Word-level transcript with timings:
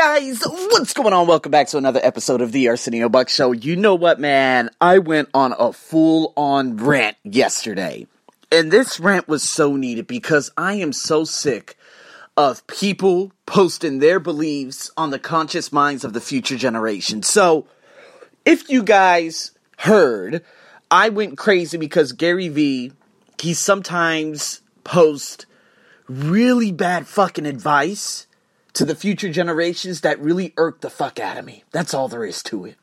guys, 0.00 0.42
what's 0.46 0.94
going 0.94 1.12
on? 1.12 1.26
Welcome 1.26 1.52
back 1.52 1.66
to 1.68 1.76
another 1.76 2.00
episode 2.02 2.40
of 2.40 2.52
the 2.52 2.70
Arsenio 2.70 3.10
Buck 3.10 3.28
Show. 3.28 3.52
You 3.52 3.76
know 3.76 3.94
what, 3.94 4.18
man? 4.18 4.70
I 4.80 4.98
went 4.98 5.28
on 5.34 5.52
a 5.58 5.74
full 5.74 6.32
on 6.38 6.78
rant 6.78 7.18
yesterday. 7.22 8.06
And 8.50 8.70
this 8.70 8.98
rant 8.98 9.28
was 9.28 9.42
so 9.42 9.76
needed 9.76 10.06
because 10.06 10.50
I 10.56 10.76
am 10.76 10.94
so 10.94 11.24
sick 11.24 11.76
of 12.34 12.66
people 12.66 13.30
posting 13.44 13.98
their 13.98 14.18
beliefs 14.18 14.90
on 14.96 15.10
the 15.10 15.18
conscious 15.18 15.70
minds 15.70 16.02
of 16.02 16.14
the 16.14 16.20
future 16.22 16.56
generation. 16.56 17.22
So, 17.22 17.66
if 18.46 18.70
you 18.70 18.82
guys 18.82 19.50
heard, 19.76 20.42
I 20.90 21.10
went 21.10 21.36
crazy 21.36 21.76
because 21.76 22.12
Gary 22.12 22.48
Vee, 22.48 22.92
he 23.38 23.52
sometimes 23.52 24.62
posts 24.82 25.44
really 26.08 26.72
bad 26.72 27.06
fucking 27.06 27.44
advice 27.44 28.26
to 28.74 28.84
the 28.84 28.94
future 28.94 29.30
generations 29.30 30.02
that 30.02 30.20
really 30.20 30.52
irk 30.56 30.80
the 30.80 30.90
fuck 30.90 31.18
out 31.18 31.36
of 31.36 31.44
me. 31.44 31.64
That's 31.72 31.94
all 31.94 32.08
there 32.08 32.24
is 32.24 32.42
to 32.44 32.64
it. 32.64 32.76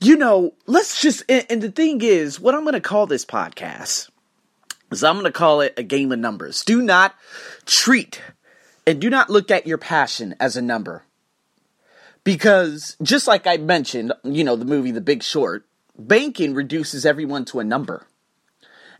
You 0.00 0.16
know, 0.16 0.54
let's 0.66 1.00
just, 1.00 1.22
and, 1.28 1.46
and 1.48 1.62
the 1.62 1.70
thing 1.70 2.02
is, 2.02 2.38
what 2.38 2.54
I'm 2.54 2.62
going 2.62 2.74
to 2.74 2.80
call 2.80 3.06
this 3.06 3.24
podcast 3.24 4.10
is 4.90 5.02
I'm 5.02 5.14
going 5.14 5.24
to 5.24 5.32
call 5.32 5.60
it 5.60 5.74
a 5.76 5.82
game 5.82 6.12
of 6.12 6.18
numbers. 6.18 6.62
Do 6.62 6.82
not 6.82 7.14
treat 7.64 8.20
and 8.86 9.00
do 9.00 9.10
not 9.10 9.30
look 9.30 9.50
at 9.50 9.66
your 9.66 9.78
passion 9.78 10.34
as 10.40 10.56
a 10.56 10.62
number. 10.62 11.04
Because 12.24 12.96
just 13.02 13.26
like 13.26 13.46
I 13.46 13.56
mentioned, 13.56 14.12
you 14.24 14.44
know, 14.44 14.56
the 14.56 14.64
movie 14.66 14.90
The 14.90 15.00
Big 15.00 15.22
Short, 15.22 15.66
banking 15.98 16.54
reduces 16.54 17.06
everyone 17.06 17.44
to 17.46 17.60
a 17.60 17.64
number. 17.64 18.06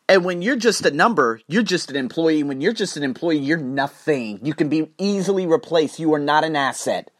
And 0.08 0.24
when 0.24 0.40
you're 0.40 0.56
just 0.56 0.86
a 0.86 0.90
number, 0.90 1.40
you're 1.48 1.62
just 1.62 1.90
an 1.90 1.96
employee. 1.96 2.42
When 2.42 2.62
you're 2.62 2.72
just 2.72 2.96
an 2.96 3.02
employee, 3.02 3.38
you're 3.38 3.58
nothing. 3.58 4.40
You 4.42 4.54
can 4.54 4.70
be 4.70 4.90
easily 4.96 5.46
replaced. 5.46 5.98
You 5.98 6.14
are 6.14 6.18
not 6.18 6.44
an 6.44 6.56
asset. 6.56 7.10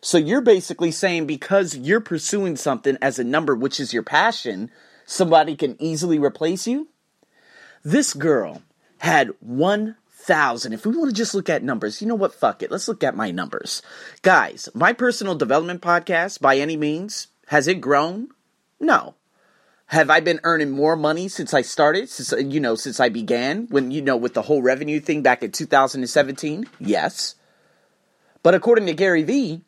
So 0.00 0.18
you're 0.18 0.40
basically 0.40 0.90
saying 0.90 1.26
because 1.26 1.76
you're 1.76 2.00
pursuing 2.00 2.56
something 2.56 2.98
as 3.00 3.20
a 3.20 3.24
number, 3.24 3.54
which 3.54 3.78
is 3.78 3.92
your 3.92 4.02
passion, 4.02 4.72
somebody 5.06 5.54
can 5.54 5.80
easily 5.80 6.18
replace 6.18 6.66
you? 6.66 6.88
This 7.84 8.12
girl 8.12 8.62
had 8.98 9.30
1,000. 9.38 10.72
If 10.72 10.84
we 10.84 10.96
want 10.96 11.10
to 11.10 11.16
just 11.16 11.36
look 11.36 11.48
at 11.48 11.62
numbers, 11.62 12.02
you 12.02 12.08
know 12.08 12.16
what? 12.16 12.34
Fuck 12.34 12.64
it. 12.64 12.72
Let's 12.72 12.88
look 12.88 13.04
at 13.04 13.14
my 13.14 13.30
numbers. 13.30 13.82
Guys, 14.22 14.68
my 14.74 14.92
personal 14.92 15.36
development 15.36 15.80
podcast, 15.80 16.40
by 16.40 16.56
any 16.56 16.76
means, 16.76 17.28
has 17.46 17.68
it 17.68 17.80
grown? 17.80 18.28
No. 18.80 19.14
Have 19.92 20.08
I 20.08 20.20
been 20.20 20.40
earning 20.42 20.70
more 20.70 20.96
money 20.96 21.28
since 21.28 21.52
I 21.52 21.60
started? 21.60 22.08
Since 22.08 22.32
uh, 22.32 22.38
you 22.38 22.60
know, 22.60 22.76
since 22.76 22.98
I 22.98 23.10
began 23.10 23.66
when 23.66 23.90
you 23.90 24.00
know 24.00 24.16
with 24.16 24.32
the 24.32 24.40
whole 24.40 24.62
revenue 24.62 25.00
thing 25.00 25.20
back 25.20 25.42
in 25.42 25.52
2017? 25.52 26.66
Yes. 26.80 27.34
But 28.42 28.54
according 28.54 28.86
to 28.86 28.94
Gary 28.94 29.22
Vee, 29.22 29.60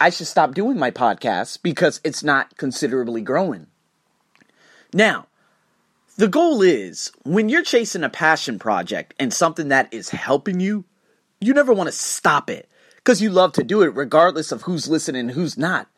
I 0.00 0.10
should 0.10 0.28
stop 0.28 0.54
doing 0.54 0.78
my 0.78 0.92
podcast 0.92 1.64
because 1.64 2.00
it's 2.04 2.22
not 2.22 2.56
considerably 2.56 3.22
growing. 3.22 3.66
Now, 4.94 5.26
the 6.16 6.28
goal 6.28 6.62
is 6.62 7.10
when 7.24 7.48
you're 7.48 7.64
chasing 7.64 8.04
a 8.04 8.08
passion 8.08 8.60
project 8.60 9.14
and 9.18 9.34
something 9.34 9.66
that 9.70 9.92
is 9.92 10.10
helping 10.10 10.60
you, 10.60 10.84
you 11.40 11.54
never 11.54 11.72
want 11.72 11.88
to 11.88 11.92
stop 11.92 12.48
it 12.48 12.68
because 12.98 13.20
you 13.20 13.30
love 13.30 13.52
to 13.54 13.64
do 13.64 13.82
it 13.82 13.96
regardless 13.96 14.52
of 14.52 14.62
who's 14.62 14.86
listening 14.86 15.22
and 15.22 15.30
who's 15.32 15.58
not. 15.58 15.88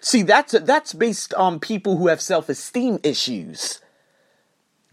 See, 0.00 0.22
that's 0.22 0.52
that's 0.52 0.94
based 0.94 1.34
on 1.34 1.60
people 1.60 1.96
who 1.96 2.08
have 2.08 2.20
self-esteem 2.20 3.00
issues. 3.02 3.80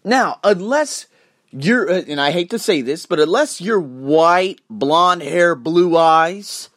Now, 0.03 0.39
unless 0.43 1.07
you're 1.51 1.89
uh, 1.89 2.01
and 2.07 2.19
I 2.19 2.31
hate 2.31 2.49
to 2.49 2.59
say 2.59 2.81
this, 2.81 3.05
but 3.05 3.19
unless 3.19 3.61
you're 3.61 3.79
white, 3.79 4.59
blonde 4.69 5.21
hair, 5.21 5.55
blue 5.55 5.95
eyes, 5.95 6.69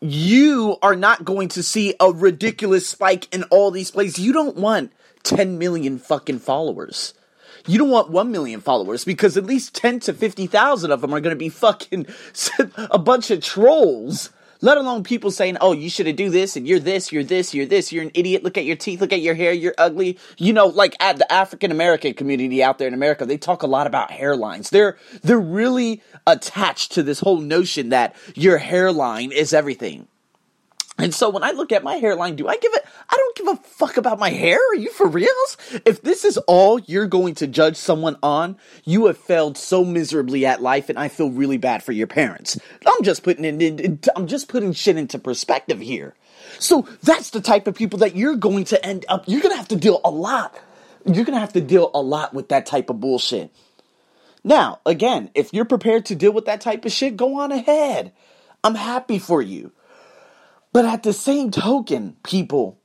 you 0.00 0.78
are 0.82 0.96
not 0.96 1.24
going 1.24 1.48
to 1.48 1.62
see 1.62 1.94
a 2.00 2.10
ridiculous 2.10 2.88
spike 2.88 3.32
in 3.32 3.44
all 3.44 3.70
these 3.70 3.90
places. 3.90 4.18
You 4.18 4.32
don't 4.32 4.56
want 4.56 4.92
10 5.22 5.58
million 5.58 5.98
fucking 5.98 6.40
followers. 6.40 7.14
You 7.66 7.78
don't 7.78 7.90
want 7.90 8.10
1 8.10 8.32
million 8.32 8.60
followers 8.60 9.04
because 9.04 9.36
at 9.36 9.44
least 9.44 9.74
10 9.74 10.00
to 10.00 10.12
50,000 10.12 10.90
of 10.90 11.00
them 11.00 11.14
are 11.14 11.20
going 11.20 11.36
to 11.36 11.38
be 11.38 11.48
fucking 11.48 12.06
a 12.90 12.98
bunch 12.98 13.30
of 13.30 13.40
trolls 13.42 14.30
let 14.62 14.78
alone 14.78 15.02
people 15.02 15.30
saying, 15.30 15.58
oh, 15.60 15.72
you 15.72 15.90
should 15.90 16.14
do 16.16 16.30
this 16.30 16.56
and 16.56 16.66
you're 16.66 16.78
this, 16.78 17.12
you're 17.12 17.24
this, 17.24 17.52
you're 17.52 17.66
this, 17.66 17.92
you're 17.92 18.04
an 18.04 18.12
idiot. 18.14 18.44
Look 18.44 18.56
at 18.56 18.64
your 18.64 18.76
teeth, 18.76 19.00
look 19.00 19.12
at 19.12 19.20
your 19.20 19.34
hair, 19.34 19.52
you're 19.52 19.74
ugly. 19.76 20.18
You 20.38 20.52
know, 20.52 20.66
like 20.66 20.96
at 21.00 21.18
the 21.18 21.30
African 21.30 21.70
American 21.70 22.14
community 22.14 22.62
out 22.62 22.78
there 22.78 22.88
in 22.88 22.94
America, 22.94 23.26
they 23.26 23.36
talk 23.36 23.62
a 23.62 23.66
lot 23.66 23.86
about 23.86 24.10
hairlines. 24.10 24.70
They're, 24.70 24.96
they're 25.22 25.38
really 25.38 26.00
attached 26.26 26.92
to 26.92 27.02
this 27.02 27.20
whole 27.20 27.40
notion 27.40 27.90
that 27.90 28.14
your 28.34 28.56
hairline 28.58 29.32
is 29.32 29.52
everything. 29.52 30.06
And 30.98 31.14
so 31.14 31.30
when 31.30 31.42
I 31.42 31.52
look 31.52 31.72
at 31.72 31.82
my 31.82 31.94
hairline, 31.96 32.36
do 32.36 32.46
I 32.46 32.56
give 32.58 32.72
it? 32.74 32.84
I 33.08 33.16
don't 33.16 33.36
give 33.36 33.48
a 33.48 33.68
fuck 33.68 33.96
about 33.96 34.18
my 34.18 34.28
hair. 34.28 34.58
Are 34.58 34.76
you 34.76 34.90
for 34.90 35.08
reals? 35.08 35.56
If 35.86 36.02
this 36.02 36.24
is 36.24 36.36
all 36.46 36.78
you're 36.80 37.06
going 37.06 37.34
to 37.36 37.46
judge 37.46 37.76
someone 37.76 38.18
on, 38.22 38.56
you 38.84 39.06
have 39.06 39.16
failed 39.16 39.56
so 39.56 39.84
miserably 39.84 40.44
at 40.44 40.60
life, 40.60 40.90
and 40.90 40.98
I 40.98 41.08
feel 41.08 41.30
really 41.30 41.56
bad 41.56 41.82
for 41.82 41.92
your 41.92 42.06
parents. 42.06 42.58
I'm 42.86 43.02
just 43.02 43.22
putting 43.22 43.44
it 43.44 43.62
in, 43.62 44.00
I'm 44.14 44.26
just 44.26 44.48
putting 44.48 44.72
shit 44.72 44.98
into 44.98 45.18
perspective 45.18 45.80
here. 45.80 46.14
So 46.58 46.86
that's 47.02 47.30
the 47.30 47.40
type 47.40 47.66
of 47.66 47.74
people 47.74 48.00
that 48.00 48.14
you're 48.14 48.36
going 48.36 48.64
to 48.64 48.84
end 48.84 49.06
up. 49.08 49.24
You're 49.26 49.40
gonna 49.40 49.56
have 49.56 49.68
to 49.68 49.76
deal 49.76 50.00
a 50.04 50.10
lot. 50.10 50.54
You're 51.06 51.24
gonna 51.24 51.40
have 51.40 51.54
to 51.54 51.60
deal 51.60 51.90
a 51.94 52.02
lot 52.02 52.34
with 52.34 52.50
that 52.50 52.66
type 52.66 52.90
of 52.90 53.00
bullshit. 53.00 53.50
Now, 54.44 54.80
again, 54.84 55.30
if 55.34 55.52
you're 55.52 55.64
prepared 55.64 56.04
to 56.06 56.14
deal 56.14 56.32
with 56.32 56.44
that 56.46 56.60
type 56.60 56.84
of 56.84 56.92
shit, 56.92 57.16
go 57.16 57.40
on 57.40 57.50
ahead. 57.50 58.12
I'm 58.62 58.74
happy 58.74 59.18
for 59.18 59.40
you. 59.40 59.72
But 60.72 60.84
at 60.84 61.02
the 61.02 61.12
same 61.12 61.50
token, 61.50 62.16
people, 62.22 62.78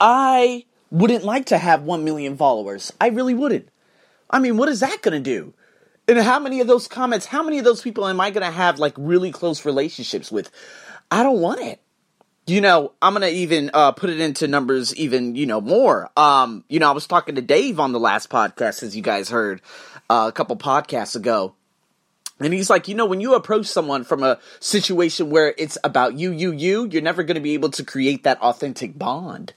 I 0.00 0.64
wouldn't 0.90 1.24
like 1.24 1.46
to 1.46 1.58
have 1.58 1.82
1 1.82 2.04
million 2.04 2.36
followers. 2.36 2.92
I 3.00 3.08
really 3.08 3.34
wouldn't. 3.34 3.68
I 4.30 4.38
mean, 4.38 4.56
what 4.56 4.68
is 4.68 4.80
that 4.80 5.02
going 5.02 5.22
to 5.22 5.30
do? 5.30 5.54
And 6.08 6.18
how 6.18 6.38
many 6.38 6.60
of 6.60 6.66
those 6.66 6.88
comments, 6.88 7.26
how 7.26 7.42
many 7.42 7.58
of 7.58 7.64
those 7.64 7.82
people 7.82 8.06
am 8.06 8.20
I 8.20 8.30
going 8.30 8.46
to 8.46 8.50
have 8.50 8.78
like 8.78 8.94
really 8.96 9.32
close 9.32 9.64
relationships 9.64 10.30
with? 10.30 10.50
I 11.10 11.22
don't 11.22 11.40
want 11.40 11.60
it. 11.60 11.80
You 12.46 12.60
know, 12.60 12.92
I'm 13.02 13.12
going 13.12 13.28
to 13.28 13.36
even 13.36 13.70
uh, 13.74 13.90
put 13.90 14.08
it 14.08 14.20
into 14.20 14.46
numbers 14.46 14.94
even, 14.94 15.34
you 15.34 15.46
know, 15.46 15.60
more. 15.60 16.10
Um, 16.16 16.64
you 16.68 16.78
know, 16.78 16.88
I 16.88 16.92
was 16.92 17.08
talking 17.08 17.34
to 17.34 17.42
Dave 17.42 17.80
on 17.80 17.90
the 17.90 17.98
last 17.98 18.30
podcast, 18.30 18.84
as 18.84 18.94
you 18.94 19.02
guys 19.02 19.28
heard 19.28 19.60
uh, 20.08 20.26
a 20.28 20.32
couple 20.32 20.56
podcasts 20.56 21.16
ago. 21.16 21.54
And 22.38 22.52
he's 22.52 22.68
like, 22.68 22.86
you 22.86 22.94
know, 22.94 23.06
when 23.06 23.20
you 23.20 23.34
approach 23.34 23.66
someone 23.66 24.04
from 24.04 24.22
a 24.22 24.38
situation 24.60 25.30
where 25.30 25.54
it's 25.56 25.78
about 25.82 26.18
you, 26.18 26.32
you, 26.32 26.52
you, 26.52 26.86
you're 26.86 27.02
never 27.02 27.22
going 27.22 27.36
to 27.36 27.40
be 27.40 27.54
able 27.54 27.70
to 27.70 27.84
create 27.84 28.24
that 28.24 28.40
authentic 28.42 28.98
bond. 28.98 29.54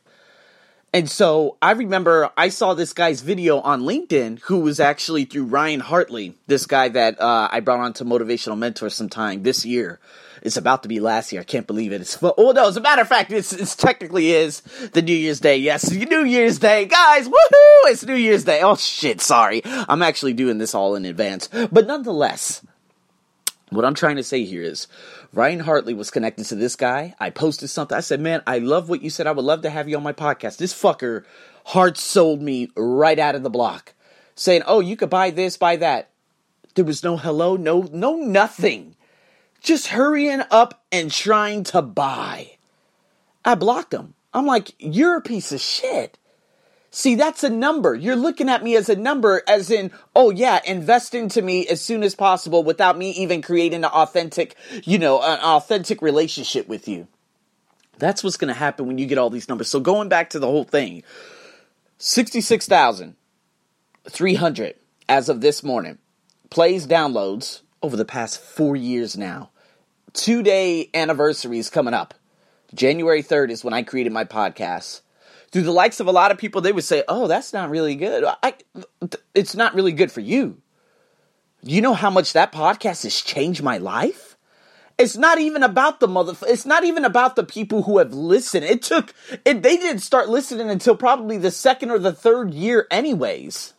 And 0.92 1.10
so 1.10 1.58
I 1.62 1.72
remember 1.72 2.32
I 2.36 2.50
saw 2.50 2.74
this 2.74 2.94
guy's 2.94 3.22
video 3.22 3.60
on 3.60 3.82
LinkedIn 3.82 4.40
who 4.42 4.62
was 4.62 4.80
actually 4.80 5.26
through 5.26 5.46
Ryan 5.46 5.82
Hartley, 5.82 6.36
this 6.48 6.66
guy 6.66 6.90
that 6.90 7.22
uh, 7.22 7.48
I 7.52 7.60
brought 7.60 7.80
on 7.80 7.94
to 7.94 8.06
Motivational 8.06 8.58
Mentor 8.58 8.90
sometime 8.90 9.44
this 9.44 9.66
year. 9.66 10.00
It's 10.42 10.58
about 10.58 10.84
to 10.84 10.90
be 10.90 11.00
last 11.00 11.32
year. 11.32 11.42
I 11.42 11.44
can't 11.44 11.68
believe 11.68 11.92
it. 11.92 12.02
It's 12.02 12.18
oh 12.22 12.54
no, 12.56 12.68
as 12.68 12.78
a 12.78 12.82
matter 12.82 13.02
of 13.02 13.08
fact, 13.08 13.32
it's, 13.32 13.54
it's 13.54 13.76
technically 13.76 14.32
is 14.32 14.62
the 14.94 15.02
New 15.02 15.14
Year's 15.14 15.40
Day. 15.40 15.58
Yes, 15.58 15.92
New 15.92 16.24
Year's 16.24 16.58
Day, 16.58 16.86
guys. 16.86 17.28
Woohoo! 17.28 17.84
It's 17.86 18.06
New 18.06 18.16
Year's 18.16 18.46
Day. 18.46 18.62
Oh 18.62 18.76
shit, 18.76 19.22
sorry. 19.22 19.62
I'm 19.66 20.02
actually 20.02 20.34
doing 20.34 20.58
this 20.58 20.74
all 20.74 20.96
in 20.96 21.06
advance, 21.06 21.50
but 21.72 21.86
nonetheless, 21.86 22.64
what 23.70 23.86
I'm 23.86 23.94
trying 23.94 24.16
to 24.16 24.24
say 24.24 24.44
here 24.44 24.64
is 24.64 24.88
Ryan 25.34 25.60
Hartley 25.60 25.94
was 25.94 26.12
connected 26.12 26.46
to 26.46 26.56
this 26.56 26.76
guy. 26.76 27.16
I 27.20 27.30
posted 27.30 27.70
something. 27.70 27.98
I 27.98 28.02
said, 28.02 28.20
Man, 28.20 28.42
I 28.46 28.60
love 28.60 28.90
what 28.90 29.02
you 29.02 29.10
said. 29.10 29.28
I 29.28 29.32
would 29.32 29.46
love 29.46 29.62
to 29.62 29.70
have 29.70 29.90
you 29.90 29.98
on 29.98 30.04
my 30.04 30.14
podcast. 30.14 30.58
This 30.58 30.74
fucker 30.74 31.24
heart 31.66 31.98
sold 31.98 32.42
me 32.42 32.70
right 32.76 33.20
out 33.20 33.36
of 33.36 33.44
the 33.44 33.50
block, 33.50 33.94
saying, 34.36 34.64
Oh, 34.66 34.80
you 34.80 34.96
could 34.96 35.10
buy 35.10 35.32
this, 35.32 35.58
buy 35.58 35.76
that. 35.78 36.10
There 36.76 36.86
was 36.86 37.04
no 37.04 37.18
hello, 37.18 37.56
no, 37.56 37.90
no, 37.92 38.16
nothing. 38.16 38.96
Just 39.62 39.88
hurrying 39.88 40.44
up 40.52 40.84
and 40.92 41.12
trying 41.12 41.64
to 41.66 41.82
buy. 41.82 42.58
I 43.44 43.56
blocked 43.56 43.94
him. 43.94 44.14
I'm 44.34 44.46
like, 44.46 44.74
You're 44.78 45.18
a 45.18 45.22
piece 45.22 45.52
of 45.52 45.62
shit. 45.62 46.19
See, 46.92 47.16
that's 47.16 47.44
a 47.44 47.50
number. 47.50 47.94
You're 47.94 48.16
looking 48.16 48.50
at 48.50 48.64
me 48.64 48.76
as 48.76 48.90
a 48.90 48.96
number, 48.96 49.44
as 49.48 49.70
in, 49.70 49.92
oh 50.16 50.32
yeah, 50.32 50.60
invest 50.66 51.14
into 51.14 51.42
me 51.42 51.68
as 51.68 51.82
soon 51.82 52.02
as 52.02 52.16
possible 52.16 52.64
without 52.64 52.98
me 52.98 53.12
even 53.12 53.44
creating 53.44 53.84
an 53.84 53.92
authentic, 53.92 54.56
you 54.84 54.98
know, 54.98 55.22
an 55.22 55.40
authentic 55.40 56.02
relationship 56.02 56.68
with 56.68 56.88
you. 56.88 57.08
That's 58.00 58.24
what's 58.24 58.38
going 58.38 58.48
to 58.48 58.60
happen 58.60 58.88
when 58.88 58.98
you 58.98 59.06
get 59.06 59.20
all 59.20 59.30
these 59.30 59.50
numbers. 59.50 59.70
So 59.70 59.80
going 59.80 60.10
back 60.10 60.32
to 60.32 60.40
the 60.40 60.48
whole 60.48 60.64
thing, 60.64 61.04
66,300 62.00 64.76
as 65.08 65.30
of 65.30 65.42
this 65.42 65.64
morning. 65.64 66.00
Plays, 66.50 66.88
downloads 66.88 67.62
over 67.84 67.96
the 67.96 68.06
past 68.06 68.42
four 68.42 68.76
years 68.76 69.16
now. 69.18 69.52
Two 70.14 70.42
day 70.42 70.90
anniversaries 70.94 71.70
coming 71.70 71.94
up. 71.94 72.16
January 72.74 73.22
3rd 73.22 73.52
is 73.52 73.64
when 73.64 73.74
I 73.74 73.84
created 73.84 74.14
my 74.14 74.24
podcast 74.24 75.02
through 75.52 75.64
the 75.64 75.72
likes 75.72 76.00
of 76.00 76.08
a 76.08 76.12
lot 76.12 76.32
of 76.32 76.38
people, 76.38 76.62
they 76.62 76.72
would 76.72 76.84
say, 76.84 77.04
"Oh, 77.08 77.28
that's 77.28 77.54
not 77.54 77.70
really 77.70 77.96
good. 77.96 78.24
I, 78.44 78.54
it's 79.34 79.56
not 79.56 79.74
really 79.76 79.92
good 79.92 80.12
for 80.12 80.22
you." 80.22 80.62
You 81.62 81.82
know 81.82 81.94
how 81.94 82.10
much 82.10 82.34
that 82.34 82.54
podcast 82.54 83.04
has 83.04 83.20
changed 83.22 83.62
my 83.62 83.78
life, 83.78 84.38
It's 85.00 85.16
not 85.16 85.40
even 85.40 85.64
about 85.64 86.02
the 86.02 86.10
mother. 86.10 86.34
It's 86.46 86.66
not 86.66 86.84
even 86.84 87.06
about 87.06 87.38
the 87.38 87.46
people 87.46 87.84
who 87.84 88.00
have 88.00 88.14
listened. 88.14 88.66
It 88.66 88.82
took. 88.82 89.14
It, 89.46 89.64
they 89.64 89.78
didn't 89.78 90.02
start 90.02 90.28
listening 90.28 90.70
until 90.70 90.96
probably 90.96 91.38
the 91.38 91.52
second 91.52 91.90
or 91.90 92.00
the 92.00 92.12
third 92.12 92.54
year, 92.54 92.86
anyways. 92.92 93.74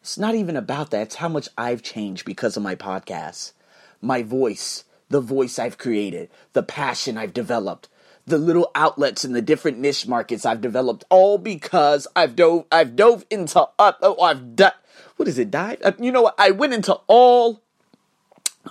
It's 0.00 0.18
not 0.18 0.36
even 0.36 0.56
about 0.56 0.90
that. 0.92 1.02
It's 1.02 1.14
how 1.16 1.28
much 1.28 1.48
I've 1.58 1.82
changed 1.82 2.24
because 2.24 2.56
of 2.56 2.62
my 2.62 2.76
podcast, 2.76 3.52
my 4.00 4.22
voice, 4.22 4.84
the 5.08 5.20
voice 5.20 5.58
I've 5.58 5.78
created, 5.78 6.30
the 6.52 6.62
passion 6.62 7.18
I've 7.18 7.34
developed, 7.34 7.88
the 8.26 8.38
little 8.38 8.70
outlets 8.74 9.24
in 9.24 9.32
the 9.32 9.42
different 9.42 9.78
niche 9.78 10.06
markets 10.06 10.46
I've 10.46 10.60
developed, 10.60 11.04
all 11.10 11.38
because 11.38 12.06
I've 12.14 12.36
dove. 12.36 12.66
I've 12.70 12.96
dove 12.96 13.24
into. 13.30 13.66
Uh, 13.78 13.92
oh, 14.00 14.20
I've 14.20 14.56
done. 14.56 14.72
What 15.16 15.28
is 15.28 15.38
it? 15.38 15.50
Dive? 15.50 15.78
Uh, 15.84 15.92
you 15.98 16.12
know 16.12 16.22
what? 16.22 16.34
I 16.38 16.50
went 16.50 16.72
into 16.72 16.94
all 17.06 17.62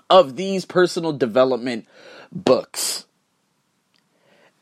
of 0.09 0.35
these 0.35 0.65
personal 0.65 1.13
development 1.13 1.87
books. 2.31 3.05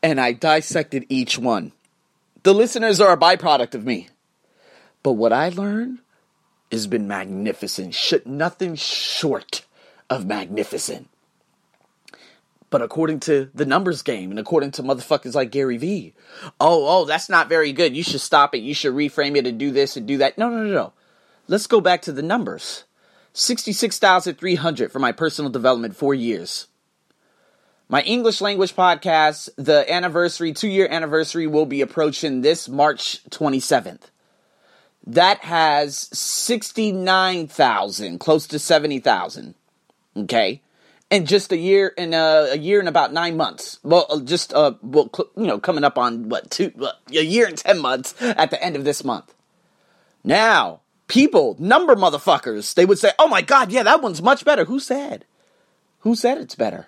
And 0.02 0.20
I 0.20 0.32
dissected 0.32 1.04
each 1.08 1.38
one. 1.38 1.72
The 2.42 2.54
listeners 2.54 3.00
are 3.00 3.12
a 3.12 3.18
byproduct 3.18 3.74
of 3.74 3.84
me. 3.84 4.08
But 5.02 5.12
what 5.12 5.32
I 5.32 5.50
learned 5.50 5.98
has 6.72 6.86
been 6.86 7.06
magnificent. 7.06 7.94
Should 7.94 8.26
nothing 8.26 8.76
short 8.76 9.64
of 10.08 10.26
magnificent. 10.26 11.08
But 12.70 12.82
according 12.82 13.20
to 13.20 13.48
the 13.52 13.66
numbers 13.66 14.02
game 14.02 14.30
and 14.30 14.38
according 14.38 14.70
to 14.72 14.82
motherfuckers 14.82 15.34
like 15.34 15.50
Gary 15.50 15.76
Vee, 15.76 16.14
oh, 16.60 16.86
oh, 16.86 17.04
that's 17.04 17.28
not 17.28 17.48
very 17.48 17.72
good. 17.72 17.96
You 17.96 18.04
should 18.04 18.20
stop 18.20 18.54
it. 18.54 18.58
You 18.58 18.74
should 18.74 18.94
reframe 18.94 19.36
it 19.36 19.46
and 19.46 19.58
do 19.58 19.72
this 19.72 19.96
and 19.96 20.06
do 20.06 20.18
that. 20.18 20.38
No, 20.38 20.48
no, 20.48 20.62
no, 20.62 20.72
no. 20.72 20.92
Let's 21.48 21.66
go 21.66 21.80
back 21.80 22.00
to 22.02 22.12
the 22.12 22.22
numbers. 22.22 22.84
66,300 23.32 24.92
for 24.92 25.00
my 25.00 25.12
personal 25.12 25.50
development, 25.50 25.96
four 25.96 26.14
years. 26.14 26.68
My 27.88 28.02
English 28.02 28.40
language 28.40 28.76
podcast, 28.76 29.48
the 29.56 29.92
anniversary, 29.92 30.52
two 30.52 30.68
year 30.68 30.86
anniversary, 30.88 31.48
will 31.48 31.66
be 31.66 31.80
approaching 31.80 32.42
this 32.42 32.68
March 32.68 33.24
27th. 33.30 34.10
That 35.04 35.38
has 35.38 36.08
69,000, 36.16 38.20
close 38.20 38.46
to 38.46 38.60
70,000. 38.60 39.56
Okay? 40.16 40.62
In 41.10 41.26
just 41.26 41.50
a 41.50 41.56
year, 41.56 41.88
in 41.88 42.14
a, 42.14 42.50
a, 42.52 42.56
year 42.56 42.78
and 42.78 42.88
about 42.88 43.12
nine 43.12 43.36
months. 43.36 43.80
Well, 43.82 44.06
uh, 44.08 44.20
just, 44.20 44.54
uh, 44.54 44.74
well, 44.80 45.10
you 45.36 45.46
know, 45.46 45.58
coming 45.58 45.82
up 45.82 45.98
on 45.98 46.28
what, 46.28 46.50
two, 46.52 46.72
uh, 46.80 46.92
a 47.10 47.24
year 47.24 47.46
and 47.46 47.58
10 47.58 47.80
months 47.80 48.14
at 48.20 48.50
the 48.50 48.62
end 48.62 48.76
of 48.76 48.84
this 48.84 49.02
month. 49.02 49.34
Now, 50.22 50.80
people, 51.08 51.56
number 51.58 51.96
motherfuckers, 51.96 52.74
they 52.74 52.86
would 52.86 52.98
say, 52.98 53.10
oh 53.18 53.26
my 53.26 53.42
God, 53.42 53.72
yeah, 53.72 53.82
that 53.82 54.02
one's 54.02 54.22
much 54.22 54.44
better. 54.44 54.64
Who 54.66 54.78
said? 54.78 55.24
Who 56.00 56.14
said 56.14 56.38
it's 56.38 56.54
better? 56.54 56.86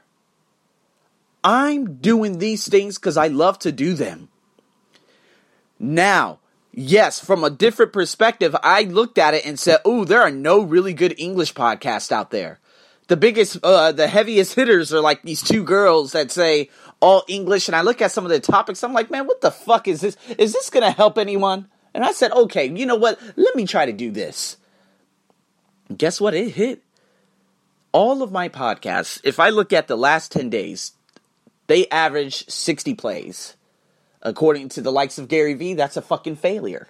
I'm 1.45 1.97
doing 1.97 2.39
these 2.39 2.69
things 2.69 2.99
because 2.99 3.17
I 3.17 3.27
love 3.27 3.59
to 3.61 3.73
do 3.73 3.95
them. 3.95 4.29
Now, 5.79 6.39
yes, 6.73 7.19
from 7.19 7.43
a 7.43 7.51
different 7.51 7.93
perspective, 7.93 8.55
I 8.63 8.83
looked 8.83 9.19
at 9.19 9.35
it 9.35 9.45
and 9.45 9.59
said, 9.59 9.81
oh, 9.85 10.05
there 10.05 10.23
are 10.23 10.31
no 10.31 10.61
really 10.63 10.95
good 10.95 11.15
English 11.19 11.55
podcasts 11.55 12.13
out 12.13 12.31
there. 12.31 12.61
The 13.09 13.17
biggest, 13.17 13.59
uh, 13.63 13.93
the 13.93 14.07
heaviest 14.07 14.55
hitters 14.55 14.93
are 14.93 15.01
like 15.01 15.23
these 15.23 15.43
two 15.43 15.65
girls 15.65 16.13
that 16.13 16.31
say 16.31 16.71
all 17.01 17.25
English. 17.29 17.69
And 17.69 17.77
I 17.77 17.83
look 17.83 18.01
at 18.01 18.13
some 18.13 18.25
of 18.25 18.31
the 18.31 18.41
topics, 18.41 18.83
I'm 18.83 18.93
like, 18.93 19.11
man, 19.11 19.27
what 19.27 19.41
the 19.41 19.51
fuck 19.51 19.89
is 19.89 20.01
this? 20.01 20.17
Is 20.39 20.53
this 20.53 20.71
going 20.71 20.85
to 20.85 20.91
help 20.91 21.19
anyone? 21.19 21.69
And 21.95 22.05
I 22.05 22.13
said, 22.13 22.33
okay, 22.33 22.71
you 22.71 22.87
know 22.87 22.97
what? 22.97 23.21
Let 23.37 23.57
me 23.57 23.67
try 23.67 23.87
to 23.87 23.93
do 23.93 24.11
this. 24.11 24.57
guess 25.95 26.21
what? 26.21 26.35
It 26.35 26.53
hit. 26.53 26.83
All 27.93 28.23
of 28.23 28.33
my 28.33 28.49
podcasts, 28.49 29.21
if 29.25 29.39
I 29.39 29.51
look 29.51 29.73
at 29.73 29.89
the 29.89 29.97
last 29.97 30.33
10 30.33 30.49
days, 30.49 30.93
they 31.67 31.87
average 31.89 32.49
60 32.49 32.95
plays. 32.95 33.57
According 34.23 34.71
to 34.71 34.81
the 34.81 34.93
likes 34.93 35.19
of 35.19 35.29
Gary 35.29 35.53
Vee, 35.55 35.75
that's 35.75 35.97
a 35.97 36.03
fucking 36.03 36.37
failure. 36.37 36.89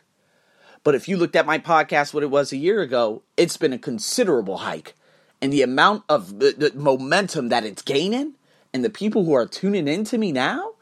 But 0.85 0.94
if 0.94 1.08
you 1.08 1.17
looked 1.17 1.37
at 1.37 1.47
my 1.47 1.58
podcast, 1.58 2.12
what 2.12 2.23
it 2.23 2.31
was 2.31 2.53
a 2.53 2.56
year 2.56 2.82
ago, 2.82 3.23
it's 3.37 3.56
been 3.56 3.73
a 3.73 3.79
considerable 3.79 4.58
hike. 4.58 4.94
And 5.43 5.53
the 5.53 5.62
amount 5.62 6.05
of 6.09 6.39
the, 6.39 6.55
the 6.56 6.73
momentum 6.75 7.50
that 7.50 7.65
it's 7.65 7.83
gaining 7.83 8.35
and 8.73 8.85
the 8.85 8.91
people 8.91 9.25
who 9.25 9.35
are 9.35 9.44
tuning 9.47 9.89
into 9.89 10.17
me 10.17 10.33
now, 10.33 10.73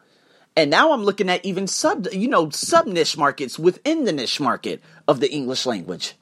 and 0.54 0.70
now 0.70 0.92
I'm 0.92 1.02
looking 1.02 1.30
at 1.30 1.44
even 1.44 1.66
sub, 1.66 2.06
you 2.12 2.28
know, 2.28 2.50
sub 2.50 2.86
niche 2.86 3.16
markets 3.16 3.58
within 3.58 4.04
the 4.04 4.12
niche 4.12 4.38
market 4.38 4.82
of 5.08 5.18
the 5.20 5.32
English 5.32 5.64
language. 5.64 6.14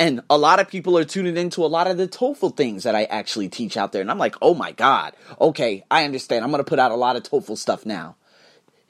And 0.00 0.22
a 0.28 0.36
lot 0.36 0.58
of 0.58 0.68
people 0.68 0.98
are 0.98 1.04
tuning 1.04 1.36
into 1.36 1.64
a 1.64 1.68
lot 1.68 1.86
of 1.86 1.96
the 1.96 2.08
TOEFL 2.08 2.56
things 2.56 2.82
that 2.82 2.96
I 2.96 3.04
actually 3.04 3.48
teach 3.48 3.76
out 3.76 3.92
there. 3.92 4.00
And 4.02 4.10
I'm 4.10 4.18
like, 4.18 4.34
oh 4.42 4.54
my 4.54 4.72
God, 4.72 5.14
okay, 5.40 5.84
I 5.90 6.04
understand. 6.04 6.44
I'm 6.44 6.50
going 6.50 6.64
to 6.64 6.68
put 6.68 6.80
out 6.80 6.90
a 6.90 6.96
lot 6.96 7.14
of 7.14 7.22
TOEFL 7.22 7.56
stuff 7.56 7.86
now. 7.86 8.16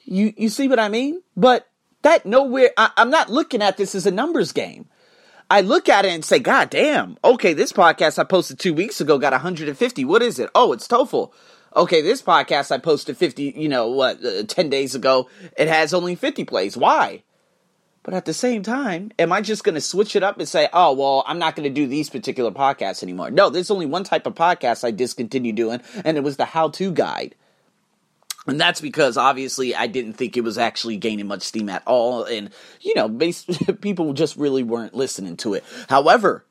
You, 0.04 0.32
you 0.36 0.48
see 0.48 0.66
what 0.66 0.78
I 0.78 0.88
mean? 0.88 1.22
But 1.36 1.68
that 2.02 2.24
nowhere, 2.24 2.70
I, 2.78 2.90
I'm 2.96 3.10
not 3.10 3.30
looking 3.30 3.60
at 3.60 3.76
this 3.76 3.94
as 3.94 4.06
a 4.06 4.10
numbers 4.10 4.52
game. 4.52 4.86
I 5.54 5.60
look 5.60 5.88
at 5.88 6.04
it 6.04 6.08
and 6.08 6.24
say, 6.24 6.40
God 6.40 6.68
damn, 6.68 7.16
okay, 7.22 7.52
this 7.52 7.72
podcast 7.72 8.18
I 8.18 8.24
posted 8.24 8.58
two 8.58 8.74
weeks 8.74 9.00
ago 9.00 9.18
got 9.18 9.30
150. 9.30 10.04
What 10.04 10.20
is 10.20 10.40
it? 10.40 10.50
Oh, 10.52 10.72
it's 10.72 10.88
TOEFL 10.88 11.32
okay, 11.76 12.02
this 12.02 12.22
podcast 12.22 12.72
I 12.72 12.78
posted 12.78 13.16
50, 13.16 13.54
you 13.56 13.68
know, 13.68 13.88
what, 13.88 14.24
uh, 14.24 14.44
10 14.44 14.68
days 14.68 14.94
ago, 14.94 15.28
it 15.56 15.68
has 15.68 15.92
only 15.94 16.14
50 16.14 16.44
plays. 16.44 16.76
Why? 16.76 17.22
But 18.02 18.14
at 18.14 18.24
the 18.24 18.34
same 18.34 18.62
time, 18.62 19.12
am 19.18 19.32
I 19.32 19.40
just 19.40 19.64
going 19.64 19.74
to 19.74 19.80
switch 19.80 20.14
it 20.14 20.22
up 20.22 20.38
and 20.38 20.48
say, 20.48 20.68
oh, 20.72 20.92
well, 20.92 21.24
I'm 21.26 21.38
not 21.38 21.56
going 21.56 21.68
to 21.68 21.74
do 21.74 21.86
these 21.86 22.10
particular 22.10 22.50
podcasts 22.50 23.02
anymore? 23.02 23.30
No, 23.30 23.50
there's 23.50 23.70
only 23.70 23.86
one 23.86 24.04
type 24.04 24.26
of 24.26 24.34
podcast 24.34 24.84
I 24.84 24.90
discontinued 24.90 25.56
doing, 25.56 25.80
and 26.04 26.16
it 26.16 26.22
was 26.22 26.36
the 26.36 26.44
how 26.44 26.68
to 26.70 26.92
guide. 26.92 27.34
And 28.46 28.60
that's 28.60 28.80
because 28.80 29.16
obviously 29.16 29.74
I 29.74 29.86
didn't 29.86 30.14
think 30.14 30.36
it 30.36 30.44
was 30.44 30.58
actually 30.58 30.98
gaining 30.98 31.26
much 31.26 31.42
steam 31.42 31.68
at 31.68 31.82
all. 31.86 32.24
And, 32.24 32.50
you 32.80 32.94
know, 32.94 33.08
people 33.80 34.12
just 34.12 34.36
really 34.36 34.62
weren't 34.62 34.94
listening 34.94 35.36
to 35.38 35.54
it. 35.54 35.64
However, 35.88 36.44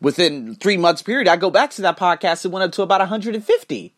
within 0.00 0.54
three 0.54 0.76
months 0.76 1.02
period, 1.02 1.28
I 1.28 1.36
go 1.36 1.50
back 1.50 1.70
to 1.72 1.82
that 1.82 1.98
podcast 1.98 2.44
It 2.44 2.50
went 2.50 2.64
up 2.64 2.72
to 2.72 2.82
about 2.82 3.00
150. 3.00 3.94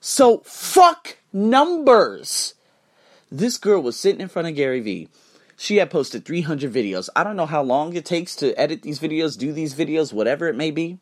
So 0.00 0.38
fuck 0.44 1.18
numbers. 1.32 2.54
This 3.30 3.58
girl 3.58 3.82
was 3.82 3.98
sitting 3.98 4.20
in 4.20 4.28
front 4.28 4.48
of 4.48 4.54
Gary 4.54 4.80
Vee. 4.80 5.08
She 5.56 5.76
had 5.78 5.90
posted 5.90 6.24
300 6.24 6.72
videos. 6.72 7.08
I 7.16 7.24
don't 7.24 7.36
know 7.36 7.44
how 7.44 7.62
long 7.62 7.94
it 7.94 8.04
takes 8.04 8.36
to 8.36 8.58
edit 8.58 8.82
these 8.82 9.00
videos, 9.00 9.36
do 9.36 9.52
these 9.52 9.74
videos, 9.74 10.12
whatever 10.12 10.46
it 10.48 10.54
may 10.56 10.70
be. 10.70 11.00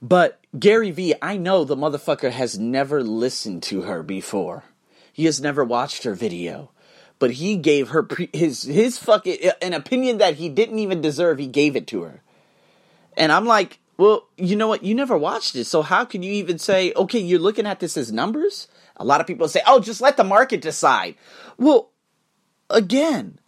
But 0.00 0.40
Gary 0.58 0.90
Vee, 0.90 1.14
I 1.20 1.36
know 1.36 1.64
the 1.64 1.76
motherfucker 1.76 2.30
has 2.30 2.58
never 2.58 3.02
listened 3.02 3.62
to 3.64 3.82
her 3.82 4.02
before. 4.02 4.64
He 5.12 5.24
has 5.24 5.40
never 5.40 5.64
watched 5.64 6.04
her 6.04 6.14
video. 6.14 6.70
But 7.18 7.32
he 7.32 7.56
gave 7.56 7.88
her 7.88 8.04
pre- 8.04 8.30
his 8.32 8.62
his 8.62 8.96
fucking 8.98 9.38
uh, 9.44 9.52
an 9.60 9.74
opinion 9.74 10.18
that 10.18 10.36
he 10.36 10.48
didn't 10.48 10.78
even 10.78 11.00
deserve. 11.00 11.38
He 11.38 11.48
gave 11.48 11.74
it 11.74 11.88
to 11.88 12.02
her. 12.02 12.22
And 13.16 13.32
I'm 13.32 13.44
like, 13.44 13.80
well, 13.96 14.28
you 14.36 14.54
know 14.54 14.68
what? 14.68 14.84
You 14.84 14.94
never 14.94 15.18
watched 15.18 15.56
it, 15.56 15.64
so 15.64 15.82
how 15.82 16.04
can 16.04 16.22
you 16.22 16.32
even 16.34 16.58
say, 16.58 16.92
okay, 16.94 17.18
you're 17.18 17.40
looking 17.40 17.66
at 17.66 17.80
this 17.80 17.96
as 17.96 18.12
numbers? 18.12 18.68
A 18.96 19.04
lot 19.04 19.20
of 19.20 19.26
people 19.26 19.48
say, 19.48 19.60
oh, 19.66 19.80
just 19.80 20.00
let 20.00 20.16
the 20.16 20.22
market 20.22 20.60
decide. 20.60 21.16
Well, 21.56 21.90
again, 22.70 23.40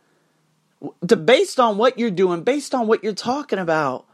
to, 1.07 1.17
based 1.17 1.61
on 1.61 1.79
what 1.79 1.97
you're 1.97 2.11
doing, 2.11 2.43
based 2.43 2.75
on 2.75 2.89
what 2.89 3.05
you're 3.05 3.13
talking 3.13 3.61
about, 3.61 4.07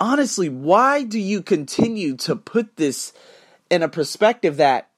honestly, 0.00 0.48
why 0.48 1.04
do 1.04 1.20
you 1.20 1.42
continue 1.42 2.16
to 2.16 2.34
put 2.34 2.76
this 2.76 3.12
in 3.70 3.82
a 3.82 3.88
perspective 3.88 4.56
that 4.56 4.88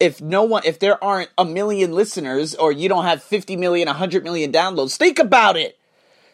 if 0.00 0.20
no 0.20 0.42
one, 0.42 0.62
if 0.64 0.78
there 0.78 1.02
aren't 1.02 1.30
a 1.36 1.44
million 1.44 1.92
listeners 1.92 2.54
or 2.54 2.72
you 2.72 2.88
don't 2.88 3.04
have 3.04 3.22
50 3.22 3.56
million, 3.56 3.86
100 3.86 4.24
million 4.24 4.50
downloads, 4.50 4.96
think 4.96 5.18
about 5.18 5.56
it. 5.56 5.78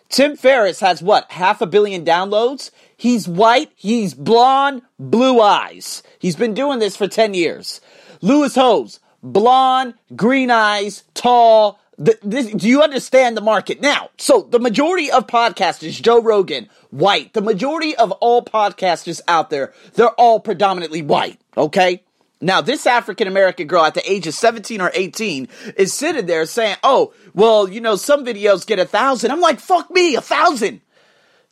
Tim 0.09 0.37
Ferriss 0.37 0.81
has 0.81 1.03
what, 1.03 1.31
half 1.33 1.61
a 1.61 1.67
billion 1.67 2.05
downloads? 2.05 2.71
He's 2.97 3.29
white, 3.29 3.71
he's 3.77 4.15
blonde, 4.15 4.83
blue 4.99 5.41
eyes. 5.41 6.03
He's 6.19 6.37
been 6.37 6.55
doing 6.55 6.79
this 6.79 6.97
for 6.97 7.07
10 7.07 7.35
years. 7.35 7.83
Lewis 8.23 8.55
Howes, 8.55 9.01
blonde, 9.23 9.95
green 10.17 10.51
eyes, 10.51 11.05
tall. 11.13 11.79
The, 11.99 12.17
this, 12.23 12.47
do 12.47 12.69
you 12.69 12.83
understand 12.83 13.37
the 13.37 13.41
market? 13.41 13.81
Now, 13.81 14.11
so 14.19 14.43
the 14.43 14.61
majority 14.61 15.11
of 15.11 15.27
podcasters, 15.27 16.01
Joe 16.01 16.23
Rogan, 16.23 16.69
white. 16.91 17.33
The 17.33 17.43
majority 17.43 17.97
of 17.97 18.13
all 18.13 18.45
podcasters 18.45 19.21
out 19.27 19.51
there, 19.51 19.73
they're 19.95 20.11
all 20.11 20.39
predominantly 20.39 21.03
white, 21.03 21.41
okay? 21.57 22.05
Now, 22.41 22.61
this 22.61 22.87
African 22.87 23.27
American 23.27 23.67
girl 23.67 23.85
at 23.85 23.95
the 23.95 24.11
age 24.11 24.29
of 24.29 24.35
17 24.35 24.81
or 24.81 24.93
18 24.95 25.49
is 25.77 25.93
sitting 25.93 26.27
there 26.27 26.47
saying, 26.47 26.77
oh, 26.85 27.13
well, 27.35 27.69
you 27.69 27.81
know, 27.81 27.97
some 27.97 28.25
videos 28.25 28.65
get 28.65 28.79
a 28.79 28.85
thousand. 28.85 29.33
I'm 29.33 29.41
like, 29.41 29.59
fuck 29.59 29.91
me, 29.91 30.15
a 30.15 30.21
thousand. 30.21 30.81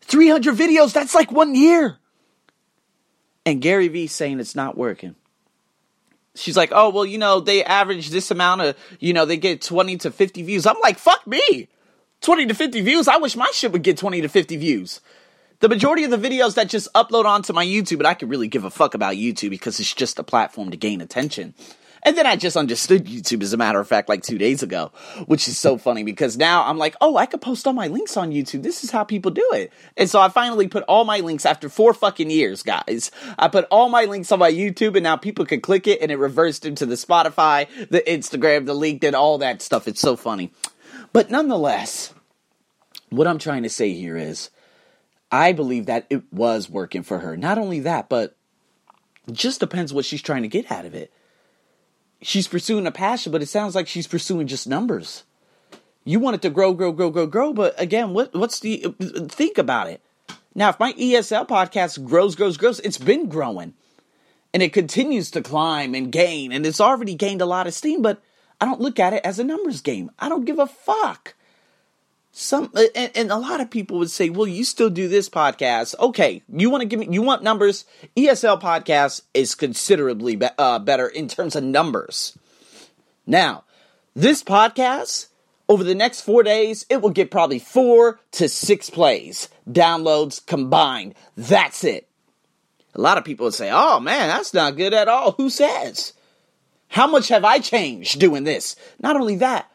300 0.02 0.54
videos, 0.54 0.92
that's 0.92 1.14
like 1.14 1.32
one 1.32 1.56
year. 1.56 1.98
And 3.44 3.60
Gary 3.60 3.88
Vee 3.88 4.06
saying 4.06 4.38
it's 4.38 4.54
not 4.54 4.76
working. 4.76 5.16
She's 6.37 6.57
like, 6.57 6.71
oh, 6.73 6.90
well, 6.90 7.07
you 7.07 7.19
know, 7.19 7.40
they 7.40 7.64
average 7.64 8.11
this 8.11 8.31
amount 8.31 8.61
of, 8.61 8.76
you 9.00 9.12
know, 9.12 9.25
they 9.25 9.37
get 9.37 9.62
20 9.62 9.97
to 9.99 10.11
50 10.11 10.43
views. 10.43 10.66
I'm 10.66 10.76
like, 10.83 10.99
fuck 10.99 11.26
me. 11.26 11.69
20 12.21 12.47
to 12.47 12.55
50 12.55 12.81
views. 12.83 13.09
I 13.09 13.16
wish 13.16 13.37
my 13.37 13.50
shit 13.52 13.73
would 13.73 13.83
get 13.83 13.99
20 13.99 14.21
to 14.23 14.28
50 14.28 14.57
views. 14.57 15.00
The 15.61 15.69
majority 15.69 16.05
of 16.05 16.11
the 16.11 16.19
videos 16.19 16.55
that 16.55 16.69
just 16.69 16.93
upload 16.93 17.25
onto 17.25 17.52
my 17.52 17.64
YouTube, 17.64 17.99
and 17.99 18.07
I 18.07 18.14
can 18.14 18.28
really 18.28 18.49
give 18.49 18.64
a 18.64 18.71
fuck 18.71 18.95
about 18.95 19.14
YouTube 19.14 19.50
because 19.50 19.81
it's 19.81 19.95
just 19.95 20.19
a 20.19 20.23
platform 20.23 20.71
to 20.71 20.76
gain 20.76 21.00
attention. 21.00 21.55
And 22.06 22.16
then 22.16 22.25
I 22.25 22.36
just 22.36 22.56
understood 22.56 23.06
YouTube, 23.06 23.42
as 23.42 23.52
a 23.52 23.56
matter 23.56 23.80
of 23.80 23.88
fact, 23.88 24.08
like 24.08 24.22
two 24.22 24.38
days 24.38 24.62
ago, 24.62 24.92
which 25.26 25.48
is 25.48 25.58
so 25.58 25.76
funny 25.76 26.04
because 26.04 26.36
now 26.36 26.64
I'm 26.64 26.78
like, 26.78 26.94
oh, 27.00 27.16
I 27.16 27.26
could 27.26 27.40
post 27.40 27.66
all 27.66 27.72
my 27.72 27.88
links 27.88 28.16
on 28.16 28.30
YouTube. 28.30 28.62
This 28.62 28.84
is 28.84 28.92
how 28.92 29.02
people 29.02 29.32
do 29.32 29.44
it. 29.54 29.72
And 29.96 30.08
so 30.08 30.20
I 30.20 30.28
finally 30.28 30.68
put 30.68 30.84
all 30.84 31.04
my 31.04 31.18
links 31.18 31.44
after 31.44 31.68
four 31.68 31.92
fucking 31.92 32.30
years, 32.30 32.62
guys. 32.62 33.10
I 33.36 33.48
put 33.48 33.66
all 33.72 33.88
my 33.88 34.04
links 34.04 34.30
on 34.30 34.38
my 34.38 34.52
YouTube 34.52 34.94
and 34.94 35.02
now 35.02 35.16
people 35.16 35.44
can 35.44 35.60
click 35.60 35.88
it 35.88 36.00
and 36.00 36.12
it 36.12 36.16
reversed 36.16 36.64
into 36.64 36.86
the 36.86 36.94
Spotify, 36.94 37.66
the 37.90 38.04
Instagram, 38.06 38.66
the 38.66 38.75
LinkedIn, 38.75 39.14
all 39.14 39.38
that 39.38 39.60
stuff. 39.60 39.88
It's 39.88 40.00
so 40.00 40.14
funny. 40.14 40.52
But 41.12 41.28
nonetheless, 41.28 42.14
what 43.10 43.26
I'm 43.26 43.40
trying 43.40 43.64
to 43.64 43.68
say 43.68 43.94
here 43.94 44.16
is 44.16 44.50
I 45.32 45.52
believe 45.52 45.86
that 45.86 46.06
it 46.08 46.22
was 46.32 46.70
working 46.70 47.02
for 47.02 47.18
her. 47.18 47.36
Not 47.36 47.58
only 47.58 47.80
that, 47.80 48.08
but 48.08 48.36
just 49.32 49.58
depends 49.58 49.92
what 49.92 50.04
she's 50.04 50.22
trying 50.22 50.42
to 50.42 50.48
get 50.48 50.70
out 50.70 50.84
of 50.84 50.94
it 50.94 51.12
she's 52.23 52.49
pursuing 52.49 52.87
a 52.87 52.92
passion, 52.92 53.32
but 53.32 53.42
it 53.42 53.49
sounds 53.49 53.75
like 53.75 53.88
she's 53.88 54.06
pursuing 54.06 54.46
just 54.46 54.66
numbers. 54.66 55.25
You 56.04 56.20
want 56.20 56.37
it 56.37 56.42
to 56.42 56.50
grow, 56.50 56.73
grow, 56.73 56.92
grow, 56.92 57.11
grow, 57.11 57.26
grow, 57.26 57.52
but 57.52 57.80
again, 57.80 58.14
what 58.14 58.35
what's 58.35 58.61
the 58.61 58.94
think 59.28 59.58
about 59.58 59.88
it? 59.88 60.00
Now, 60.54 60.70
if 60.70 60.80
my 60.80 60.92
ESL 60.94 61.49
podcast 61.49 62.04
grows, 62.06 62.35
grows, 62.35 62.56
grows, 62.56 62.80
it's 62.80 62.99
been 62.99 63.28
growing. 63.28 63.75
And 64.54 64.62
it 64.62 64.73
continues 64.73 65.30
to 65.32 65.42
climb 65.42 65.94
and 65.94 66.11
gain, 66.11 66.50
and 66.50 66.64
it's 66.64 66.80
already 66.80 67.14
gained 67.14 67.42
a 67.42 67.46
lot 67.46 67.66
of 67.66 67.75
steam, 67.75 68.00
but 68.00 68.23
I 68.58 68.64
don't 68.64 68.80
look 68.80 68.99
at 68.99 69.12
it 69.12 69.20
as 69.23 69.38
a 69.38 69.44
numbers 69.44 69.82
game. 69.82 70.11
I 70.18 70.30
don't 70.30 70.46
give 70.46 70.58
a 70.58 70.66
fuck 70.66 71.35
some 72.38 72.71
and, 72.95 73.11
and, 73.14 73.31
a 73.33 73.37
lot 73.37 73.62
of 73.62 73.71
people 73.71 73.99
would 73.99 74.11
say 74.11 74.28
well 74.28 74.47
you 74.47 74.62
still 74.62 74.90
do 74.90 75.09
this 75.09 75.31
podcast. 75.31 75.99
Okay 75.99 76.43
you 76.52 76.69
want 76.69 76.83
to 76.83 76.87
give 76.87 77.00
me 77.00 77.09
you 77.11 77.23
want 77.23 77.43
numbers? 77.43 77.87
Esl 78.14 78.61
podcast 78.61 79.23
is 79.33 79.55
considerably 79.55 80.37
be, 80.37 80.47
uh, 80.59 80.78
better 80.78 81.09
in 81.09 81.28
terms 81.28 81.57
of 81.57 81.64
numbers. 81.64 82.38
Now 83.26 83.64
this 84.14 84.45
podcast 84.45 85.28
over 85.66 85.83
the 85.83 85.95
next 85.95 86.21
four 86.21 86.43
days 86.43 86.85
it 86.90 87.00
will 87.00 87.11
get 87.11 87.31
probably 87.31 87.59
four 87.59 88.21
to 88.33 88.50
six 88.50 88.90
plays 88.90 89.49
downloads 89.66 90.45
combined. 90.45 91.14
That's 91.37 91.85
it. 91.85 92.07
A 92.95 93.00
lot 93.00 93.16
of 93.16 93.25
people 93.25 93.45
would 93.45 93.55
say 93.55 93.71
oh 93.73 93.99
man 93.99 94.28
that's 94.28 94.52
not 94.52 94.76
good 94.76 94.93
at 94.93 95.09
all. 95.09 95.33
Who 95.33 95.49
says? 95.49 96.12
How 96.88 97.07
much 97.07 97.28
have 97.28 97.47
i 97.47 97.61
changed 97.61 98.21
doing 98.21 98.45
this? 98.45 98.76
Not 99.00 99.16
only 99.16 99.37
that 99.37 99.71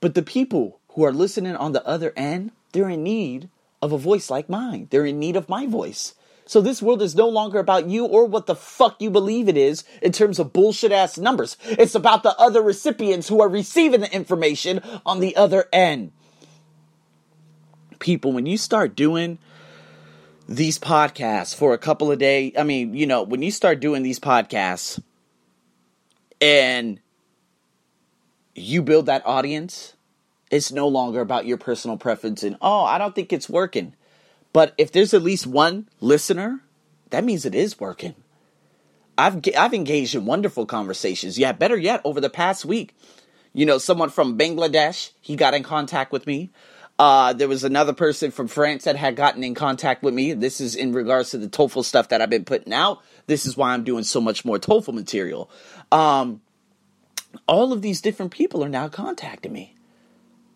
but 0.00 0.14
the 0.14 0.22
people 0.22 0.79
who 0.94 1.04
are 1.04 1.12
listening 1.12 1.56
on 1.56 1.72
the 1.72 1.86
other 1.86 2.12
end, 2.16 2.52
they're 2.72 2.88
in 2.88 3.02
need 3.02 3.48
of 3.82 3.92
a 3.92 3.98
voice 3.98 4.30
like 4.30 4.48
mine. 4.48 4.88
They're 4.90 5.06
in 5.06 5.18
need 5.18 5.36
of 5.36 5.48
my 5.48 5.66
voice. 5.66 6.14
So 6.46 6.60
this 6.60 6.82
world 6.82 7.00
is 7.00 7.14
no 7.14 7.28
longer 7.28 7.60
about 7.60 7.88
you 7.88 8.06
or 8.06 8.24
what 8.24 8.46
the 8.46 8.56
fuck 8.56 9.00
you 9.00 9.08
believe 9.08 9.48
it 9.48 9.56
is 9.56 9.84
in 10.02 10.10
terms 10.10 10.40
of 10.40 10.52
bullshit 10.52 10.90
ass 10.90 11.16
numbers. 11.16 11.56
It's 11.64 11.94
about 11.94 12.24
the 12.24 12.36
other 12.38 12.60
recipients 12.60 13.28
who 13.28 13.40
are 13.40 13.48
receiving 13.48 14.00
the 14.00 14.12
information 14.12 14.80
on 15.06 15.20
the 15.20 15.36
other 15.36 15.66
end. 15.72 16.10
People, 18.00 18.32
when 18.32 18.46
you 18.46 18.58
start 18.58 18.96
doing 18.96 19.38
these 20.48 20.76
podcasts 20.76 21.54
for 21.54 21.72
a 21.72 21.78
couple 21.78 22.10
of 22.10 22.18
days, 22.18 22.52
I 22.58 22.64
mean, 22.64 22.94
you 22.94 23.06
know, 23.06 23.22
when 23.22 23.42
you 23.42 23.52
start 23.52 23.78
doing 23.78 24.02
these 24.02 24.18
podcasts 24.18 25.00
and 26.40 26.98
you 28.56 28.82
build 28.82 29.06
that 29.06 29.24
audience, 29.24 29.94
it's 30.50 30.72
no 30.72 30.88
longer 30.88 31.20
about 31.20 31.46
your 31.46 31.56
personal 31.56 31.96
preference 31.96 32.42
and, 32.42 32.56
oh, 32.60 32.84
I 32.84 32.98
don't 32.98 33.14
think 33.14 33.32
it's 33.32 33.48
working. 33.48 33.94
But 34.52 34.74
if 34.76 34.90
there's 34.90 35.14
at 35.14 35.22
least 35.22 35.46
one 35.46 35.88
listener, 36.00 36.60
that 37.10 37.24
means 37.24 37.44
it 37.44 37.54
is 37.54 37.78
working. 37.78 38.14
I've 39.16 39.40
I've 39.56 39.74
engaged 39.74 40.14
in 40.14 40.24
wonderful 40.24 40.66
conversations. 40.66 41.38
Yeah, 41.38 41.52
better 41.52 41.76
yet, 41.76 42.00
over 42.04 42.20
the 42.20 42.30
past 42.30 42.64
week, 42.64 42.96
you 43.52 43.66
know, 43.66 43.78
someone 43.78 44.08
from 44.08 44.38
Bangladesh, 44.38 45.10
he 45.20 45.36
got 45.36 45.54
in 45.54 45.62
contact 45.62 46.10
with 46.10 46.26
me. 46.26 46.50
Uh, 46.98 47.32
there 47.32 47.48
was 47.48 47.64
another 47.64 47.92
person 47.92 48.30
from 48.30 48.46
France 48.46 48.84
that 48.84 48.96
had 48.96 49.16
gotten 49.16 49.42
in 49.42 49.54
contact 49.54 50.02
with 50.02 50.12
me. 50.12 50.32
This 50.32 50.60
is 50.60 50.74
in 50.74 50.92
regards 50.92 51.30
to 51.30 51.38
the 51.38 51.48
TOEFL 51.48 51.84
stuff 51.84 52.08
that 52.08 52.20
I've 52.20 52.28
been 52.28 52.44
putting 52.44 52.74
out. 52.74 53.00
This 53.26 53.46
is 53.46 53.56
why 53.56 53.72
I'm 53.72 53.84
doing 53.84 54.04
so 54.04 54.20
much 54.20 54.44
more 54.44 54.58
TOEFL 54.58 54.92
material. 54.92 55.50
Um, 55.90 56.42
all 57.46 57.72
of 57.72 57.80
these 57.80 58.00
different 58.00 58.32
people 58.32 58.62
are 58.64 58.68
now 58.68 58.88
contacting 58.88 59.52
me 59.52 59.74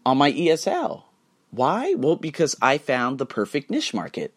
on 0.05 0.19
my 0.19 0.33
ESL. 0.33 1.05
Why? 1.51 1.95
Well, 1.95 2.17
because 2.17 2.57
I 2.61 2.79
found 2.79 3.19
the 3.19 3.27
perfect 3.27 3.71
niche 3.71 3.95
market. 3.95 4.35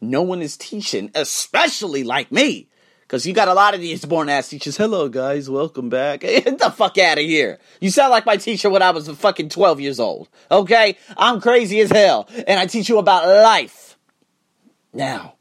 No 0.00 0.22
one 0.22 0.42
is 0.42 0.56
teaching, 0.56 1.10
especially 1.14 2.04
like 2.04 2.30
me. 2.30 2.68
Because 3.02 3.24
you 3.24 3.32
got 3.32 3.46
a 3.46 3.54
lot 3.54 3.72
of 3.72 3.80
these 3.80 4.04
born 4.04 4.28
ass 4.28 4.48
teachers. 4.48 4.76
Hello, 4.76 5.08
guys. 5.08 5.48
Welcome 5.48 5.88
back. 5.88 6.20
Get 6.22 6.58
the 6.58 6.70
fuck 6.70 6.98
out 6.98 7.18
of 7.18 7.24
here. 7.24 7.60
You 7.80 7.90
sound 7.90 8.10
like 8.10 8.26
my 8.26 8.36
teacher 8.36 8.68
when 8.68 8.82
I 8.82 8.90
was 8.90 9.06
a 9.06 9.14
fucking 9.14 9.48
12 9.50 9.80
years 9.80 10.00
old. 10.00 10.28
Okay? 10.50 10.98
I'm 11.16 11.40
crazy 11.40 11.80
as 11.80 11.90
hell. 11.90 12.28
And 12.48 12.58
I 12.58 12.66
teach 12.66 12.88
you 12.88 12.98
about 12.98 13.26
life. 13.26 13.96
Now, 14.92 15.34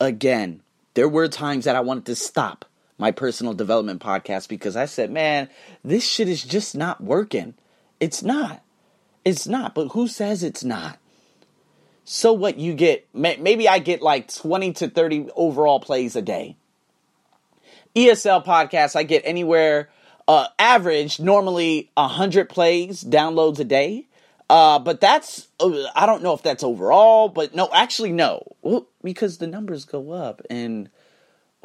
again, 0.00 0.62
there 0.94 1.08
were 1.08 1.28
times 1.28 1.66
that 1.66 1.76
I 1.76 1.80
wanted 1.80 2.06
to 2.06 2.14
stop 2.14 2.64
my 2.96 3.10
personal 3.10 3.52
development 3.52 4.00
podcast 4.00 4.48
because 4.48 4.76
I 4.76 4.86
said, 4.86 5.10
man, 5.10 5.50
this 5.84 6.08
shit 6.08 6.26
is 6.26 6.42
just 6.42 6.74
not 6.74 7.02
working. 7.02 7.52
It's 8.00 8.22
not. 8.22 8.62
It's 9.24 9.46
not. 9.46 9.74
But 9.74 9.88
who 9.88 10.08
says 10.08 10.42
it's 10.42 10.64
not? 10.64 10.98
So 12.04 12.32
what 12.32 12.58
you 12.58 12.74
get, 12.74 13.08
maybe 13.12 13.68
I 13.68 13.80
get 13.80 14.00
like 14.00 14.32
20 14.32 14.72
to 14.74 14.88
30 14.88 15.30
overall 15.34 15.80
plays 15.80 16.14
a 16.14 16.22
day. 16.22 16.56
ESL 17.96 18.44
podcasts, 18.44 18.94
I 18.94 19.02
get 19.02 19.22
anywhere, 19.24 19.88
uh, 20.28 20.46
average, 20.58 21.18
normally 21.18 21.90
100 21.94 22.48
plays, 22.48 23.02
downloads 23.02 23.58
a 23.58 23.64
day. 23.64 24.06
Uh, 24.48 24.78
but 24.78 25.00
that's, 25.00 25.48
uh, 25.58 25.88
I 25.96 26.06
don't 26.06 26.22
know 26.22 26.34
if 26.34 26.42
that's 26.42 26.62
overall, 26.62 27.28
but 27.28 27.54
no, 27.56 27.68
actually, 27.72 28.12
no. 28.12 28.54
Because 29.02 29.38
the 29.38 29.48
numbers 29.48 29.84
go 29.84 30.12
up 30.12 30.42
and 30.48 30.88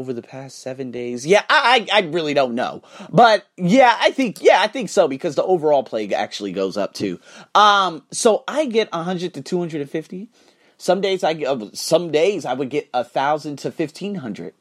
over 0.02 0.14
the 0.14 0.22
past 0.24 0.58
seven 0.58 0.90
days. 0.90 1.28
Yeah, 1.28 1.44
I, 1.48 1.86
I, 1.92 2.00
I 2.00 2.02
really 2.08 2.34
don't 2.34 2.56
know, 2.56 2.82
but 3.12 3.46
yeah, 3.56 3.96
I 4.00 4.10
think 4.10 4.42
yeah, 4.42 4.60
I 4.60 4.66
think 4.68 4.90
so 4.90 5.08
because 5.08 5.36
the 5.36 5.44
overall 5.44 5.84
play 5.84 6.12
actually 6.12 6.54
goes 6.54 6.76
up 6.76 6.96
too. 6.96 7.20
Um, 7.54 8.04
so 8.10 8.44
I 8.48 8.66
get 8.66 8.92
hundred 8.92 9.36
to 9.36 9.42
two 9.42 9.60
hundred 9.60 9.82
and 9.82 9.90
fifty. 9.90 10.30
Some 10.78 11.02
days 11.02 11.24
I 11.24 11.34
get 11.34 11.48
uh, 11.48 11.70
some 11.74 12.12
days 12.12 12.46
I 12.46 12.54
would 12.54 12.72
get 12.72 12.90
a 12.96 13.04
thousand 13.04 13.58
to 13.60 13.72
fifteen 13.72 14.16
hundred, 14.16 14.56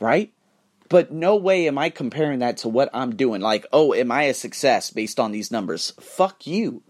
right? 0.00 0.32
But 0.88 1.12
no 1.12 1.36
way 1.36 1.68
am 1.68 1.78
I 1.78 1.88
comparing 1.88 2.40
that 2.40 2.56
to 2.58 2.68
what 2.68 2.90
I'm 2.92 3.14
doing. 3.14 3.40
Like, 3.40 3.64
oh, 3.72 3.94
am 3.94 4.10
I 4.10 4.24
a 4.24 4.34
success 4.34 4.90
based 4.90 5.20
on 5.20 5.30
these 5.30 5.52
numbers? 5.52 5.92
Fuck 6.00 6.48
you. 6.48 6.82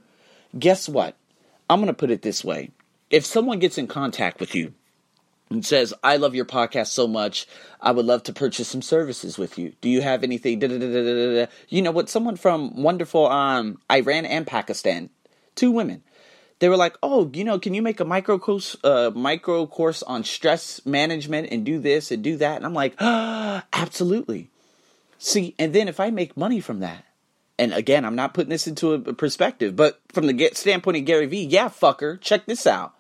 Guess 0.59 0.89
what? 0.89 1.17
I'm 1.69 1.81
gonna 1.81 1.93
put 1.93 2.11
it 2.11 2.23
this 2.23 2.43
way: 2.43 2.71
if 3.11 3.27
someone 3.27 3.59
gets 3.59 3.77
in 3.77 3.87
contact 3.87 4.41
with 4.41 4.55
you 4.55 4.73
and 5.51 5.65
says, 5.65 5.95
I 6.03 6.17
love 6.17 6.35
your 6.35 6.45
podcast 6.45 6.89
so 6.89 7.07
much. 7.07 7.47
I 7.81 7.93
would 7.93 8.05
love 8.05 8.23
to 8.25 8.33
purchase 8.33 8.69
some 8.69 8.83
services 8.83 9.39
with 9.39 9.59
you. 9.59 9.73
Do 9.81 9.89
you 9.89 10.03
have 10.03 10.23
anything? 10.23 10.61
You 10.61 11.83
know 11.83 11.91
what? 11.91 12.09
Someone 12.09 12.37
from 12.37 12.83
wonderful 12.83 13.27
um, 13.27 13.81
Iran 13.91 14.27
and 14.27 14.47
Pakistan, 14.47 15.11
two 15.55 15.71
women, 15.71 16.03
they 16.59 16.69
were 16.69 16.77
like, 16.77 16.97
"Oh, 17.03 17.31
you 17.33 17.45
know, 17.45 17.59
can 17.59 17.75
you 17.75 17.83
make 17.83 18.01
a 18.01 18.05
micro 18.05 18.39
course, 18.39 18.77
uh, 18.83 19.11
micro 19.15 19.67
course 19.67 20.03
on 20.03 20.25
stress 20.25 20.85
management 20.85 21.49
and 21.53 21.65
do 21.65 21.79
this 21.79 22.11
and 22.11 22.23
do 22.23 22.37
that?" 22.39 22.57
And 22.57 22.67
I'm 22.67 22.75
like, 22.75 22.95
ah, 22.99 23.65
"Absolutely." 23.73 24.51
See, 25.19 25.55
and 25.59 25.73
then 25.73 25.89
if 25.89 25.99
I 26.01 26.11
make 26.11 26.37
money 26.37 26.61
from 26.61 26.81
that, 26.81 27.05
and 27.59 27.73
again, 27.73 28.05
I'm 28.05 28.15
not 28.15 28.35
putting 28.35 28.51
this 28.51 28.67
into 28.67 28.93
a 28.93 28.99
perspective, 28.99 29.77
but 29.77 30.01
from 30.13 30.27
the 30.27 30.51
standpoint 30.55 30.97
of 30.97 31.05
Gary 31.05 31.27
Vee, 31.27 31.45
yeah, 31.45 31.69
fucker, 31.69 32.21
check 32.21 32.47
this 32.47 32.67
out. 32.67 32.95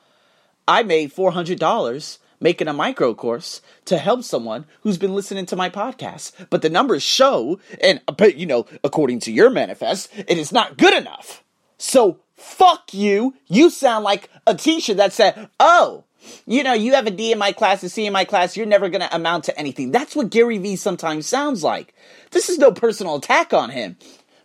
I 0.66 0.82
made 0.82 1.12
four 1.12 1.32
hundred 1.32 1.58
dollars 1.58 2.18
making 2.40 2.68
a 2.68 2.72
micro 2.72 3.14
course 3.14 3.60
to 3.86 3.98
help 3.98 4.22
someone 4.22 4.66
who's 4.82 4.98
been 4.98 5.14
listening 5.14 5.46
to 5.46 5.56
my 5.56 5.70
podcast. 5.70 6.32
But 6.50 6.62
the 6.62 6.70
numbers 6.70 7.02
show, 7.02 7.60
and 7.82 8.00
uh, 8.08 8.26
you 8.26 8.46
know, 8.46 8.66
according 8.84 9.20
to 9.20 9.32
your 9.32 9.50
manifest, 9.50 10.10
it 10.14 10.38
is 10.38 10.52
not 10.52 10.78
good 10.78 10.94
enough. 10.94 11.42
So 11.78 12.20
fuck 12.36 12.94
you. 12.94 13.34
You 13.46 13.70
sound 13.70 14.04
like 14.04 14.30
a 14.46 14.54
teacher 14.54 14.94
that 14.94 15.12
said, 15.12 15.48
oh, 15.58 16.04
you 16.46 16.62
know, 16.62 16.72
you 16.72 16.94
have 16.94 17.06
a 17.06 17.10
D 17.10 17.32
in 17.32 17.38
my 17.38 17.52
class, 17.52 17.82
a 17.82 17.88
C 17.88 18.06
in 18.06 18.12
my 18.12 18.24
class, 18.24 18.56
you're 18.56 18.66
never 18.66 18.88
going 18.88 19.00
to 19.00 19.14
amount 19.14 19.44
to 19.44 19.58
anything. 19.58 19.92
That's 19.92 20.16
what 20.16 20.30
Gary 20.30 20.58
Vee 20.58 20.76
sometimes 20.76 21.26
sounds 21.26 21.62
like. 21.62 21.94
This 22.30 22.48
is 22.48 22.58
no 22.58 22.72
personal 22.72 23.16
attack 23.16 23.52
on 23.52 23.70
him. 23.70 23.96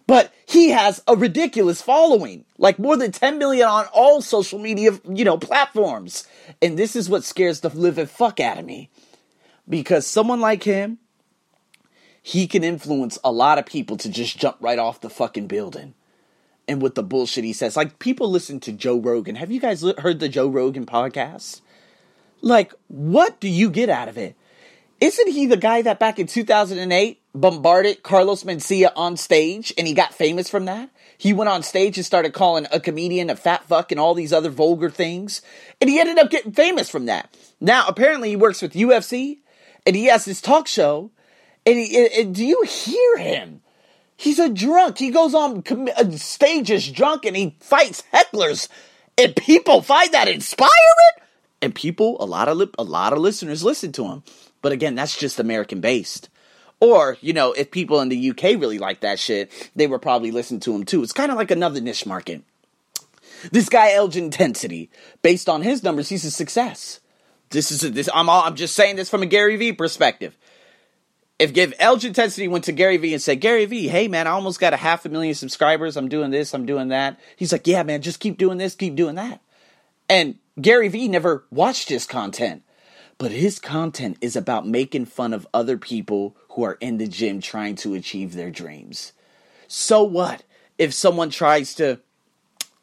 But 0.05 0.33
he 0.45 0.69
has 0.69 1.01
a 1.07 1.15
ridiculous 1.15 1.81
following, 1.81 2.45
like 2.57 2.77
more 2.77 2.97
than 2.97 3.11
10 3.11 3.37
million 3.37 3.67
on 3.67 3.85
all 3.93 4.21
social 4.21 4.59
media, 4.59 4.99
you 5.09 5.23
know, 5.23 5.37
platforms. 5.37 6.27
And 6.61 6.77
this 6.77 6.95
is 6.95 7.09
what 7.09 7.23
scares 7.23 7.61
the 7.61 7.69
living 7.69 8.07
fuck 8.07 8.39
out 8.39 8.57
of 8.57 8.65
me. 8.65 8.89
Because 9.67 10.05
someone 10.05 10.41
like 10.41 10.63
him, 10.63 10.99
he 12.21 12.47
can 12.47 12.63
influence 12.63 13.17
a 13.23 13.31
lot 13.31 13.59
of 13.59 13.65
people 13.65 13.95
to 13.97 14.09
just 14.09 14.37
jump 14.37 14.57
right 14.59 14.79
off 14.79 15.01
the 15.01 15.09
fucking 15.09 15.47
building. 15.47 15.93
And 16.67 16.81
with 16.81 16.95
the 16.95 17.03
bullshit 17.03 17.43
he 17.43 17.53
says, 17.53 17.77
like 17.77 17.99
people 17.99 18.29
listen 18.29 18.59
to 18.61 18.71
Joe 18.73 18.97
Rogan. 18.97 19.35
Have 19.35 19.51
you 19.51 19.59
guys 19.59 19.83
heard 19.99 20.19
the 20.19 20.29
Joe 20.29 20.47
Rogan 20.47 20.85
podcast? 20.85 21.61
Like, 22.41 22.73
what 22.87 23.39
do 23.39 23.47
you 23.47 23.69
get 23.69 23.89
out 23.89 24.09
of 24.09 24.17
it? 24.17 24.35
Isn't 24.99 25.29
he 25.29 25.45
the 25.45 25.57
guy 25.57 25.81
that 25.81 25.99
back 25.99 26.19
in 26.19 26.27
2008 26.27 27.19
bombarded 27.33 28.03
Carlos 28.03 28.43
Mencia 28.43 28.91
on 28.95 29.17
stage 29.17 29.73
and 29.77 29.87
he 29.87 29.93
got 29.93 30.13
famous 30.13 30.49
from 30.49 30.65
that? 30.65 30.89
He 31.17 31.33
went 31.33 31.49
on 31.49 31.63
stage 31.63 31.97
and 31.97 32.05
started 32.05 32.33
calling 32.33 32.67
a 32.71 32.79
comedian 32.79 33.29
a 33.29 33.35
fat 33.35 33.63
fuck 33.63 33.91
and 33.91 33.99
all 33.99 34.13
these 34.13 34.33
other 34.33 34.49
vulgar 34.49 34.89
things. 34.89 35.41
And 35.79 35.89
he 35.89 35.99
ended 35.99 36.19
up 36.19 36.29
getting 36.29 36.51
famous 36.51 36.89
from 36.89 37.05
that. 37.05 37.33
Now, 37.61 37.85
apparently, 37.87 38.29
he 38.29 38.35
works 38.35 38.61
with 38.61 38.73
UFC 38.73 39.39
and 39.85 39.95
he 39.95 40.05
has 40.05 40.25
his 40.25 40.41
talk 40.41 40.67
show. 40.67 41.11
And, 41.65 41.79
he, 41.79 42.09
and 42.19 42.35
do 42.35 42.45
you 42.45 42.63
hear 42.63 43.17
him? 43.17 43.61
He's 44.17 44.39
a 44.39 44.49
drunk. 44.49 44.97
He 44.97 45.09
goes 45.09 45.33
on 45.33 45.63
uh, 45.69 46.11
stages 46.11 46.91
drunk 46.91 47.25
and 47.25 47.35
he 47.35 47.55
fights 47.59 48.03
hecklers. 48.13 48.67
And 49.17 49.35
people 49.35 49.81
find 49.81 50.11
that 50.13 50.27
inspiring. 50.27 50.71
And 51.61 51.73
people, 51.73 52.17
a 52.21 52.25
lot 52.25 52.49
of 52.49 52.57
li- 52.57 52.71
a 52.77 52.83
lot 52.83 53.13
of 53.13 53.19
listeners 53.19 53.63
listen 53.63 53.91
to 53.93 54.05
him. 54.05 54.23
But 54.61 54.71
again, 54.71 54.95
that's 54.95 55.17
just 55.17 55.39
American 55.39 55.81
based. 55.81 56.29
Or, 56.83 57.17
you 57.21 57.31
know, 57.31 57.53
if 57.53 57.71
people 57.71 58.01
in 58.01 58.09
the 58.09 58.31
UK 58.31 58.59
really 58.59 58.77
like 58.77 58.99
that 58.99 59.17
shit, 59.17 59.71
they 59.73 59.87
would 59.87 60.01
probably 60.01 60.31
listen 60.31 60.59
to 60.59 60.75
him 60.75 60.83
too. 60.83 61.01
It's 61.01 61.13
kind 61.13 61.31
of 61.31 61.37
like 61.37 61.49
another 61.49 61.79
niche 61.79 62.05
market. 62.05 62.43
This 63.53 63.69
guy 63.69 63.93
Elgin 63.93 64.25
Intensity, 64.25 64.89
based 65.21 65.47
on 65.47 65.61
his 65.61 65.81
numbers, 65.81 66.09
he's 66.09 66.25
a 66.25 66.31
success. 66.31 66.99
This 67.51 67.71
is 67.71 67.85
a, 67.85 67.89
this. 67.89 68.09
I'm 68.13 68.27
all, 68.27 68.43
I'm 68.43 68.55
just 68.55 68.75
saying 68.75 68.97
this 68.97 69.09
from 69.09 69.23
a 69.23 69.25
Gary 69.25 69.55
Vee 69.55 69.71
perspective. 69.71 70.37
If 71.39 71.53
give 71.53 71.73
Elgin 71.79 72.09
Intensity 72.09 72.49
went 72.49 72.65
to 72.65 72.73
Gary 72.73 72.97
Vee 72.97 73.13
and 73.13 73.21
said, 73.21 73.39
Gary 73.39 73.63
Vee, 73.63 73.87
hey 73.87 74.09
man, 74.09 74.27
I 74.27 74.31
almost 74.31 74.59
got 74.59 74.73
a 74.73 74.77
half 74.77 75.05
a 75.05 75.09
million 75.09 75.35
subscribers. 75.35 75.95
I'm 75.95 76.09
doing 76.09 76.31
this. 76.31 76.53
I'm 76.53 76.65
doing 76.65 76.89
that. 76.89 77.17
He's 77.37 77.53
like, 77.53 77.65
yeah 77.65 77.83
man, 77.83 78.01
just 78.01 78.19
keep 78.19 78.37
doing 78.37 78.57
this. 78.57 78.75
Keep 78.75 78.95
doing 78.95 79.15
that. 79.15 79.39
And 80.09 80.35
Gary 80.59 80.89
Vee 80.89 81.07
never 81.07 81.45
watched 81.49 81.87
his 81.87 82.05
content. 82.05 82.61
But 83.17 83.31
his 83.31 83.59
content 83.59 84.17
is 84.21 84.35
about 84.35 84.67
making 84.67 85.05
fun 85.05 85.33
of 85.33 85.47
other 85.53 85.77
people 85.77 86.35
who 86.49 86.63
are 86.63 86.77
in 86.81 86.97
the 86.97 87.07
gym 87.07 87.41
trying 87.41 87.75
to 87.77 87.93
achieve 87.93 88.33
their 88.33 88.51
dreams. 88.51 89.13
So 89.67 90.03
what 90.03 90.43
if 90.77 90.93
someone 90.93 91.29
tries 91.29 91.75
to 91.75 91.99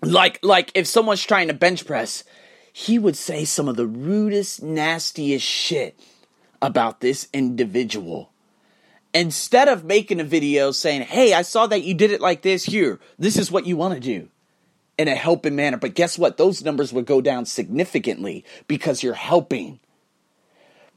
like 0.02 0.38
like 0.42 0.70
if 0.74 0.86
someone's 0.86 1.24
trying 1.24 1.48
to 1.48 1.54
bench 1.54 1.86
press, 1.86 2.24
he 2.72 2.98
would 2.98 3.16
say 3.16 3.44
some 3.44 3.68
of 3.68 3.76
the 3.76 3.86
rudest, 3.86 4.62
nastiest 4.62 5.44
shit 5.44 5.98
about 6.62 7.00
this 7.00 7.28
individual. 7.32 8.30
Instead 9.12 9.68
of 9.68 9.84
making 9.84 10.20
a 10.20 10.24
video 10.24 10.70
saying, 10.70 11.02
"Hey, 11.02 11.34
I 11.34 11.42
saw 11.42 11.66
that 11.66 11.82
you 11.82 11.94
did 11.94 12.12
it 12.12 12.20
like 12.20 12.42
this 12.42 12.64
here. 12.64 13.00
This 13.18 13.36
is 13.36 13.50
what 13.50 13.66
you 13.66 13.76
want 13.76 13.94
to 13.94 14.00
do." 14.00 14.28
In 14.96 15.08
a 15.08 15.14
helping 15.14 15.56
manner, 15.56 15.78
but 15.78 15.94
guess 15.94 16.18
what? 16.18 16.36
Those 16.36 16.62
numbers 16.62 16.92
would 16.92 17.06
go 17.06 17.20
down 17.20 17.46
significantly 17.46 18.44
because 18.68 19.02
you're 19.02 19.14
helping 19.14 19.80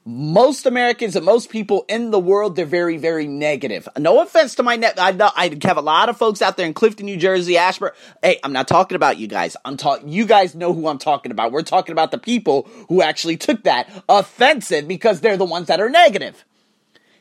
most 0.06 0.66
Americans 0.66 1.16
and 1.16 1.26
most 1.26 1.50
people 1.50 1.86
in 1.88 2.12
the 2.12 2.20
world, 2.20 2.56
they're 2.56 2.66
very, 2.66 2.98
very 2.98 3.26
negative. 3.26 3.88
No 3.98 4.22
offense 4.22 4.56
to 4.56 4.64
my 4.64 4.76
net. 4.76 4.96
I 4.98 5.12
know 5.12 5.32
I 5.36 5.58
have 5.64 5.78
a 5.78 5.82
lot 5.82 6.10
of 6.10 6.18
folks 6.18 6.42
out 6.42 6.58
there 6.58 6.66
in 6.66 6.74
Clifton, 6.74 7.06
New 7.06 7.18
Jersey, 7.18 7.58
Ashburn. 7.58 7.92
Hey, 8.22 8.40
I'm 8.44 8.52
not 8.52 8.68
talking 8.68 8.96
about 8.96 9.18
you 9.18 9.28
guys. 9.28 9.56
I'm 9.64 9.78
talking, 9.78 10.10
you 10.10 10.26
guys 10.26 10.56
know 10.56 10.74
who 10.74 10.88
I'm 10.88 10.98
talking 10.98 11.32
about. 11.32 11.54
We're 11.54 11.62
talking 11.62 11.94
about 11.94 12.12
the 12.12 12.18
people 12.18 12.70
who 12.90 13.02
actually 13.02 13.38
took 13.38 13.64
that 13.64 13.90
offensive 14.10 14.88
because 14.88 15.22
they're 15.22 15.38
the 15.38 15.46
ones 15.46 15.68
that 15.68 15.80
are 15.80 15.90
negative. 15.90 16.44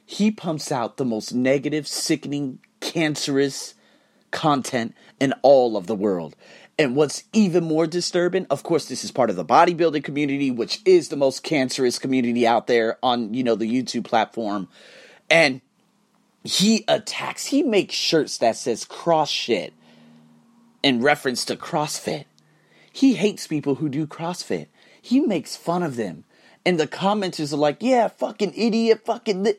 He 0.05 0.33
pumps 0.33 0.73
out 0.73 0.97
the 0.97 1.05
most 1.05 1.33
negative, 1.33 1.87
sickening, 1.87 2.59
cancerous 2.81 3.75
content 4.33 4.95
in 5.21 5.33
all 5.43 5.77
of 5.77 5.87
the 5.87 5.95
world. 5.95 6.35
And 6.79 6.97
what's 6.97 7.25
even 7.33 7.65
more 7.65 7.87
disturbing, 7.87 8.47
of 8.49 8.63
course, 8.63 8.87
this 8.87 9.05
is 9.05 9.11
part 9.11 9.31
of 9.31 9.37
the 9.37 9.45
bodybuilding 9.45 10.05
community, 10.05 10.51
which 10.51 10.81
is 10.85 11.09
the 11.09 11.17
most 11.17 11.43
cancerous 11.43 11.99
community 11.99 12.47
out 12.47 12.67
there 12.67 12.99
on, 13.03 13.35
you 13.35 13.45
know, 13.45 13.55
the 13.55 13.71
YouTube 13.71 14.05
platform. 14.05 14.69
And 15.29 15.61
he 16.45 16.85
attacks, 16.89 17.47
he 17.47 17.63
makes 17.63 17.95
shirts 17.95 18.39
that 18.39 18.57
says 18.57 18.85
cross 18.85 19.31
shit 19.31 19.75
in 20.83 21.03
reference 21.03 21.45
to 21.45 21.57
CrossFit. 21.57 22.25
He 22.93 23.15
hates 23.15 23.47
people 23.47 23.77
who 23.77 23.89
do 23.89 24.07
CrossFit. 24.07 24.67
He 25.01 25.21
makes 25.21 25.57
fun 25.57 25.83
of 25.83 25.97
them. 25.97 26.25
And 26.65 26.79
the 26.79 26.87
commenters 26.87 27.53
are 27.53 27.57
like, 27.57 27.79
yeah, 27.81 28.09
fucking 28.09 28.55
idiot, 28.55 29.03
fucking. 29.05 29.43
Li-. 29.43 29.59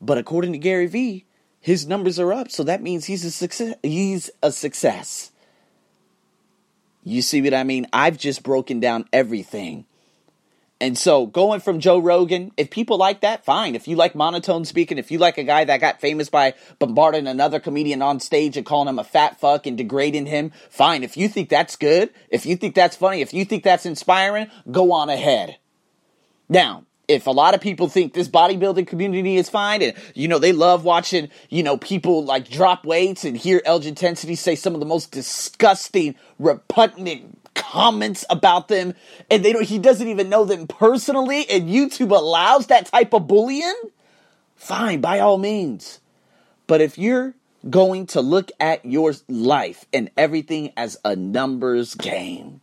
But 0.00 0.18
according 0.18 0.52
to 0.52 0.58
Gary 0.58 0.86
Vee, 0.86 1.24
his 1.60 1.86
numbers 1.86 2.18
are 2.18 2.32
up, 2.32 2.50
so 2.50 2.62
that 2.62 2.82
means 2.82 3.06
he's 3.06 3.24
a 3.24 3.30
success. 3.30 3.76
He's 3.82 4.30
a 4.42 4.52
success. 4.52 5.32
You 7.08 7.22
see 7.22 7.40
what 7.40 7.54
I 7.54 7.62
mean? 7.62 7.86
I've 7.92 8.18
just 8.18 8.42
broken 8.42 8.80
down 8.80 9.04
everything. 9.12 9.84
And 10.80 10.98
so 10.98 11.24
going 11.24 11.60
from 11.60 11.78
Joe 11.78 12.00
Rogan, 12.00 12.50
if 12.56 12.68
people 12.68 12.98
like 12.98 13.20
that, 13.20 13.44
fine. 13.44 13.76
If 13.76 13.86
you 13.86 13.94
like 13.94 14.16
monotone 14.16 14.64
speaking, 14.64 14.98
if 14.98 15.12
you 15.12 15.18
like 15.18 15.38
a 15.38 15.44
guy 15.44 15.64
that 15.64 15.80
got 15.80 16.00
famous 16.00 16.28
by 16.28 16.54
bombarding 16.80 17.28
another 17.28 17.60
comedian 17.60 18.02
on 18.02 18.18
stage 18.18 18.56
and 18.56 18.66
calling 18.66 18.88
him 18.88 18.98
a 18.98 19.04
fat 19.04 19.38
fuck 19.38 19.68
and 19.68 19.78
degrading 19.78 20.26
him, 20.26 20.50
fine. 20.68 21.04
If 21.04 21.16
you 21.16 21.28
think 21.28 21.48
that's 21.48 21.76
good, 21.76 22.10
if 22.28 22.44
you 22.44 22.56
think 22.56 22.74
that's 22.74 22.96
funny, 22.96 23.20
if 23.20 23.32
you 23.32 23.44
think 23.44 23.62
that's 23.62 23.86
inspiring, 23.86 24.50
go 24.68 24.90
on 24.90 25.08
ahead. 25.08 25.58
Now, 26.48 26.86
if 27.08 27.26
a 27.26 27.30
lot 27.30 27.54
of 27.54 27.60
people 27.60 27.88
think 27.88 28.12
this 28.12 28.28
bodybuilding 28.28 28.86
community 28.86 29.36
is 29.36 29.48
fine 29.48 29.82
and 29.82 29.94
you 30.14 30.28
know 30.28 30.38
they 30.38 30.52
love 30.52 30.84
watching 30.84 31.28
you 31.48 31.62
know 31.62 31.76
people 31.76 32.24
like 32.24 32.48
drop 32.48 32.84
weights 32.84 33.24
and 33.24 33.36
hear 33.36 33.62
Elgin 33.64 33.90
Intensity 33.90 34.34
say 34.34 34.54
some 34.54 34.74
of 34.74 34.80
the 34.80 34.86
most 34.86 35.12
disgusting 35.12 36.14
repugnant 36.38 37.38
comments 37.54 38.24
about 38.28 38.68
them 38.68 38.94
and 39.30 39.44
they 39.44 39.52
don't 39.52 39.64
he 39.64 39.78
doesn't 39.78 40.08
even 40.08 40.28
know 40.28 40.44
them 40.44 40.66
personally 40.66 41.48
and 41.48 41.68
YouTube 41.68 42.10
allows 42.10 42.66
that 42.66 42.86
type 42.86 43.12
of 43.12 43.26
bullying? 43.26 43.74
Fine 44.56 45.00
by 45.00 45.20
all 45.20 45.38
means. 45.38 46.00
But 46.66 46.80
if 46.80 46.98
you're 46.98 47.34
going 47.68 48.06
to 48.06 48.20
look 48.20 48.50
at 48.60 48.84
your 48.84 49.14
life 49.28 49.84
and 49.92 50.10
everything 50.16 50.72
as 50.76 50.96
a 51.04 51.16
numbers 51.16 51.94
game 51.94 52.60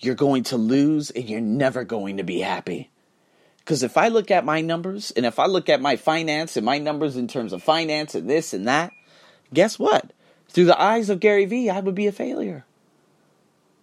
you're 0.00 0.14
going 0.14 0.42
to 0.44 0.56
lose 0.56 1.10
and 1.10 1.28
you're 1.28 1.40
never 1.40 1.84
going 1.84 2.16
to 2.16 2.22
be 2.22 2.40
happy. 2.40 2.90
Because 3.58 3.82
if 3.82 3.96
I 3.96 4.08
look 4.08 4.30
at 4.30 4.44
my 4.44 4.62
numbers 4.62 5.10
and 5.12 5.26
if 5.26 5.38
I 5.38 5.46
look 5.46 5.68
at 5.68 5.80
my 5.80 5.96
finance 5.96 6.56
and 6.56 6.66
my 6.66 6.78
numbers 6.78 7.16
in 7.16 7.28
terms 7.28 7.52
of 7.52 7.62
finance 7.62 8.14
and 8.14 8.28
this 8.28 8.52
and 8.52 8.66
that, 8.66 8.92
guess 9.52 9.78
what? 9.78 10.12
Through 10.48 10.64
the 10.64 10.80
eyes 10.80 11.10
of 11.10 11.20
Gary 11.20 11.44
Vee, 11.44 11.70
I 11.70 11.80
would 11.80 11.94
be 11.94 12.06
a 12.06 12.12
failure. 12.12 12.64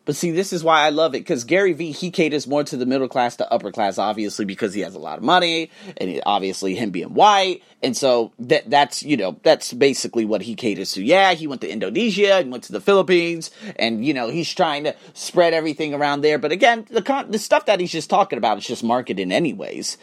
But 0.08 0.16
see, 0.16 0.32
this 0.32 0.54
is 0.54 0.64
why 0.64 0.84
I 0.84 0.90
love 0.90 1.16
it 1.16 1.20
because 1.20 1.44
Gary 1.44 1.74
Vee 1.74 1.92
he 1.92 2.12
caters 2.12 2.48
more 2.48 2.64
to 2.64 2.78
the 2.78 2.86
middle 2.86 3.10
class 3.10 3.36
to 3.36 3.52
upper 3.52 3.74
class, 3.74 3.98
obviously 3.98 4.46
because 4.46 4.74
he 4.74 4.80
has 4.80 4.96
a 4.96 5.00
lot 5.00 5.18
of 5.18 5.24
money 5.26 5.70
and 5.98 6.22
obviously 6.26 6.76
him 6.76 6.92
being 6.92 7.14
white, 7.14 7.62
and 7.84 7.96
so 7.96 8.32
that 8.40 8.70
that's 8.70 9.04
you 9.04 9.18
know 9.18 9.38
that's 9.44 9.74
basically 9.74 10.24
what 10.24 10.42
he 10.42 10.56
caters 10.56 10.94
to. 10.94 11.04
Yeah, 11.04 11.34
he 11.34 11.46
went 11.46 11.60
to 11.60 11.70
Indonesia, 11.70 12.42
he 12.42 12.50
went 12.50 12.64
to 12.64 12.72
the 12.72 12.80
Philippines, 12.80 13.52
and 13.76 14.06
you 14.06 14.14
know 14.14 14.30
he's 14.30 14.50
trying 14.50 14.86
to 14.86 14.96
spread 15.14 15.54
everything 15.54 15.94
around 15.94 16.22
there. 16.22 16.38
But 16.38 16.54
again, 16.54 16.88
the 16.90 17.02
con- 17.02 17.30
the 17.30 17.38
stuff 17.38 17.66
that 17.66 17.82
he's 17.82 17.92
just 17.92 18.10
talking 18.10 18.38
about 18.38 18.60
is 18.60 18.66
just 18.66 18.86
marketing, 18.86 19.34
anyways. 19.34 19.98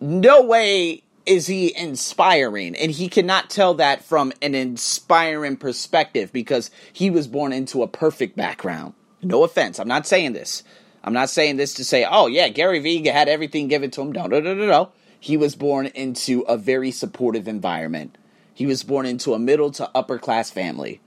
No 0.00 0.42
way 0.42 1.04
is 1.26 1.46
he 1.46 1.74
inspiring 1.76 2.74
and 2.76 2.90
he 2.90 3.08
cannot 3.08 3.48
tell 3.48 3.72
that 3.74 4.04
from 4.04 4.32
an 4.42 4.54
inspiring 4.54 5.56
perspective 5.56 6.30
because 6.32 6.70
he 6.92 7.08
was 7.08 7.28
born 7.28 7.52
into 7.52 7.82
a 7.82 7.88
perfect 7.88 8.36
background 8.36 8.92
no 9.24 9.44
offense. 9.44 9.78
I'm 9.78 9.88
not 9.88 10.06
saying 10.06 10.32
this. 10.32 10.62
I'm 11.02 11.12
not 11.12 11.30
saying 11.30 11.56
this 11.56 11.74
to 11.74 11.84
say, 11.84 12.06
oh, 12.08 12.26
yeah, 12.26 12.48
Gary 12.48 12.78
Vee 12.80 13.06
had 13.06 13.28
everything 13.28 13.68
given 13.68 13.90
to 13.92 14.00
him. 14.00 14.12
No, 14.12 14.26
no, 14.26 14.40
no, 14.40 14.54
no, 14.54 14.66
no. 14.66 14.92
He 15.20 15.36
was 15.36 15.54
born 15.54 15.86
into 15.86 16.40
a 16.42 16.56
very 16.56 16.90
supportive 16.90 17.46
environment. 17.46 18.16
He 18.54 18.66
was 18.66 18.82
born 18.82 19.04
into 19.04 19.34
a 19.34 19.38
middle 19.38 19.70
to 19.72 19.90
upper 19.94 20.18
class 20.18 20.50
family. 20.50 21.00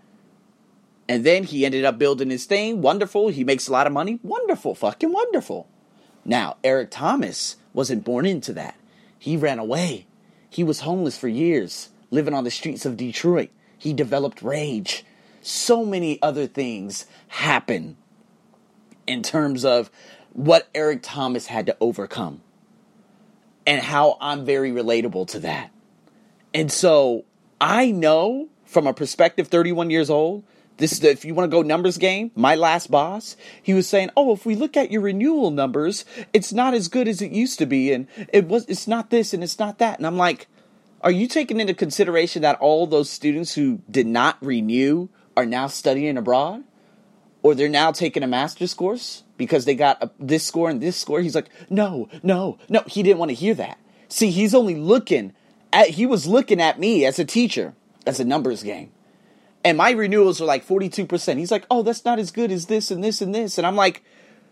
And 1.10 1.24
then 1.24 1.44
he 1.44 1.66
ended 1.66 1.86
up 1.86 1.98
building 1.98 2.30
his 2.30 2.46
thing. 2.46 2.82
Wonderful. 2.82 3.30
He 3.30 3.44
makes 3.44 3.68
a 3.68 3.72
lot 3.72 3.88
of 3.88 3.94
money. 3.94 4.20
Wonderful. 4.22 4.76
Fucking 4.76 5.12
wonderful. 5.12 5.68
Now, 6.26 6.58
Eric 6.64 6.92
Thomas 6.92 7.56
wasn't 7.74 8.04
born 8.04 8.26
into 8.26 8.54
that. 8.54 8.76
He 9.18 9.38
ran 9.38 9.60
away. 9.60 10.06
He 10.50 10.64
was 10.64 10.82
homeless 10.82 11.18
for 11.18 11.28
years, 11.28 11.90
living 12.12 12.34
on 12.34 12.44
the 12.44 12.52
streets 12.52 12.86
of 12.86 12.98
Detroit. 12.98 13.50
He 13.78 13.94
developed 13.94 14.42
rage. 14.42 15.06
So 15.42 15.86
many 15.86 16.22
other 16.22 16.48
things 16.48 17.06
happen 17.30 17.98
in 19.08 19.24
terms 19.24 19.66
of 19.66 19.90
what 20.34 20.68
Eric 20.76 21.00
Thomas 21.02 21.48
had 21.48 21.66
to 21.66 21.78
overcome 21.82 22.42
and 23.66 23.82
how 23.82 24.18
I'm 24.22 24.46
very 24.46 24.72
relatable 24.72 25.28
to 25.30 25.40
that. 25.40 25.72
And 26.54 26.72
so 26.72 27.26
I 27.60 27.92
know 27.92 28.50
from 28.66 28.86
a 28.86 28.94
perspective 28.94 29.48
31 29.48 29.90
years 29.90 30.10
old, 30.10 30.44
this 30.78 30.92
is 30.92 31.00
the, 31.00 31.10
if 31.10 31.26
you 31.26 31.34
want 31.34 31.50
to 31.50 31.56
go 31.56 31.64
numbers 31.64 31.98
game, 31.98 32.32
my 32.36 32.54
last 32.56 32.92
boss, 32.92 33.36
he 33.62 33.74
was 33.74 33.90
saying, 33.90 34.12
"Oh, 34.16 34.34
if 34.34 34.46
we 34.46 34.56
look 34.56 34.78
at 34.78 34.92
your 34.92 35.02
renewal 35.02 35.50
numbers, 35.50 36.06
it's 36.34 36.54
not 36.54 36.76
as 36.76 36.88
good 36.88 37.08
as 37.08 37.22
it 37.22 37.32
used 37.32 37.58
to 37.60 37.66
be 37.66 37.92
and 37.92 38.08
it 38.32 38.48
was 38.48 38.66
it's 38.68 38.88
not 38.88 39.10
this 39.10 39.34
and 39.34 39.44
it's 39.44 39.58
not 39.58 39.80
that." 39.80 39.98
And 39.98 40.06
I'm 40.06 40.18
like, 40.18 40.48
"Are 41.02 41.12
you 41.12 41.28
taking 41.28 41.60
into 41.60 41.74
consideration 41.74 42.44
that 42.44 42.60
all 42.60 42.86
those 42.86 43.10
students 43.10 43.56
who 43.56 43.82
did 43.90 44.06
not 44.06 44.38
renew 44.40 45.10
are 45.36 45.48
now 45.48 45.66
studying 45.66 46.16
abroad?" 46.16 46.64
Or 47.42 47.56
they're 47.56 47.70
now 47.70 47.92
taking 47.92 48.24
a 48.24 48.28
master's 48.28 48.74
course 48.74 49.24
because 49.38 49.66
they 49.66 49.76
got 49.76 50.02
a, 50.04 50.10
this 50.20 50.44
score 50.44 50.70
and 50.70 50.82
this 50.82 50.98
score. 50.98 51.22
He's 51.22 51.36
like, 51.36 51.50
no, 51.70 52.10
no, 52.24 52.58
no. 52.70 52.84
He 52.88 53.04
didn't 53.04 53.20
want 53.20 53.30
to 53.30 53.36
hear 53.36 53.54
that. 53.56 53.78
See, 54.10 54.32
he's 54.32 54.56
only 54.56 54.76
looking 54.76 55.34
at, 55.72 55.90
he 55.90 56.06
was 56.06 56.28
looking 56.28 56.62
at 56.62 56.80
me 56.80 57.06
as 57.06 57.20
a 57.20 57.26
teacher, 57.26 57.74
as 58.06 58.20
a 58.20 58.26
numbers 58.26 58.64
game. 58.64 58.92
And 59.64 59.78
my 59.78 59.92
renewals 59.92 60.42
are 60.42 60.46
like 60.46 60.66
42%. 60.66 61.38
He's 61.38 61.52
like, 61.52 61.66
oh, 61.70 61.84
that's 61.84 62.06
not 62.06 62.20
as 62.20 62.32
good 62.32 62.52
as 62.52 62.68
this 62.68 62.90
and 62.90 63.04
this 63.04 63.22
and 63.22 63.36
this. 63.36 63.58
And 63.58 63.68
I'm 63.68 63.76
like, 63.76 64.04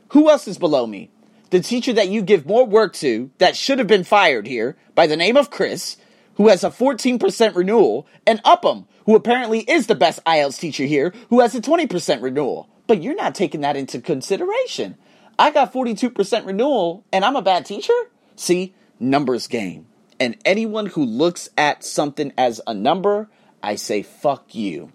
who 0.09 0.29
else 0.29 0.47
is 0.47 0.57
below 0.57 0.85
me? 0.85 1.09
The 1.51 1.61
teacher 1.61 1.93
that 1.93 2.09
you 2.09 2.21
give 2.21 2.45
more 2.45 2.65
work 2.65 2.93
to 2.95 3.31
that 3.37 3.55
should 3.55 3.79
have 3.79 3.87
been 3.87 4.03
fired 4.03 4.47
here 4.47 4.75
by 4.93 5.07
the 5.07 5.15
name 5.15 5.37
of 5.37 5.49
Chris, 5.49 5.97
who 6.35 6.49
has 6.49 6.63
a 6.63 6.69
14% 6.69 7.55
renewal, 7.55 8.07
and 8.27 8.41
Upham, 8.43 8.87
who 9.05 9.15
apparently 9.15 9.59
is 9.59 9.87
the 9.87 9.95
best 9.95 10.23
IELTS 10.25 10.59
teacher 10.59 10.83
here, 10.83 11.13
who 11.29 11.39
has 11.39 11.55
a 11.55 11.61
20% 11.61 12.21
renewal. 12.21 12.67
But 12.87 13.01
you're 13.01 13.15
not 13.15 13.35
taking 13.35 13.61
that 13.61 13.75
into 13.75 13.99
consideration. 13.99 14.97
I 15.37 15.51
got 15.51 15.73
42% 15.73 16.45
renewal 16.45 17.03
and 17.11 17.25
I'm 17.25 17.35
a 17.35 17.41
bad 17.41 17.65
teacher? 17.65 17.93
See, 18.35 18.73
numbers 18.99 19.47
game. 19.47 19.87
And 20.19 20.37
anyone 20.45 20.85
who 20.87 21.03
looks 21.03 21.49
at 21.57 21.83
something 21.83 22.31
as 22.37 22.61
a 22.65 22.73
number, 22.73 23.29
I 23.61 23.75
say, 23.75 24.01
fuck 24.01 24.55
you. 24.55 24.91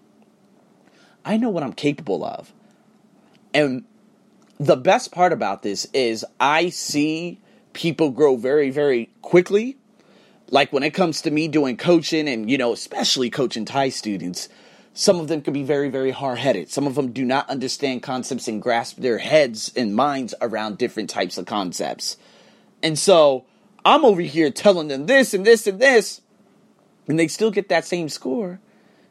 I 1.23 1.37
know 1.37 1.49
what 1.49 1.63
I'm 1.63 1.73
capable 1.73 2.23
of. 2.23 2.51
And 3.53 3.83
the 4.59 4.77
best 4.77 5.11
part 5.11 5.33
about 5.33 5.61
this 5.61 5.87
is 5.93 6.25
I 6.39 6.69
see 6.69 7.39
people 7.73 8.11
grow 8.11 8.35
very, 8.35 8.71
very 8.71 9.09
quickly. 9.21 9.77
Like 10.49 10.73
when 10.73 10.83
it 10.83 10.91
comes 10.91 11.21
to 11.21 11.31
me 11.31 11.47
doing 11.47 11.77
coaching 11.77 12.27
and, 12.27 12.49
you 12.49 12.57
know, 12.57 12.73
especially 12.73 13.29
coaching 13.29 13.65
Thai 13.65 13.89
students, 13.89 14.49
some 14.93 15.19
of 15.19 15.27
them 15.27 15.41
can 15.41 15.53
be 15.53 15.63
very, 15.63 15.89
very 15.89 16.11
hard 16.11 16.37
headed. 16.37 16.69
Some 16.69 16.85
of 16.85 16.95
them 16.95 17.11
do 17.11 17.23
not 17.23 17.49
understand 17.49 18.03
concepts 18.03 18.47
and 18.47 18.61
grasp 18.61 18.97
their 18.97 19.19
heads 19.19 19.71
and 19.75 19.95
minds 19.95 20.33
around 20.41 20.77
different 20.77 21.09
types 21.09 21.37
of 21.37 21.45
concepts. 21.45 22.17
And 22.83 22.99
so 22.99 23.45
I'm 23.85 24.03
over 24.03 24.21
here 24.21 24.51
telling 24.51 24.89
them 24.89 25.05
this 25.05 25.33
and 25.33 25.45
this 25.45 25.65
and 25.65 25.79
this, 25.79 26.21
and 27.07 27.17
they 27.17 27.27
still 27.27 27.51
get 27.51 27.69
that 27.69 27.85
same 27.85 28.09
score. 28.09 28.59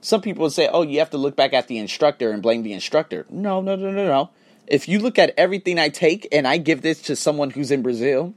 Some 0.03 0.21
people 0.21 0.49
say, 0.51 0.69
oh, 0.69 0.83
you 0.83 0.99
have 0.99 1.11
to 1.11 1.19
look 1.19 1.37
back 1.37 1.53
at 1.53 1.69
the 1.69 1.79
instructor 1.79 2.31
and 2.31 2.43
blame 2.43 2.63
the 2.63 2.73
instructor. 2.73 3.27
No, 3.29 3.61
no, 3.61 3.77
no, 3.77 3.91
no, 3.91 4.07
no. 4.07 4.31
If 4.67 4.89
you 4.89 4.99
look 4.99 5.19
at 5.19 5.35
everything 5.37 5.79
I 5.79 5.89
take 5.89 6.29
and 6.31 6.47
I 6.47 6.59
give 6.59 6.83
this 6.83 7.03
to 7.03 7.17
someone 7.17 7.51
who's 7.51 7.71
in 7.71 7.83
Brazil, 7.83 8.35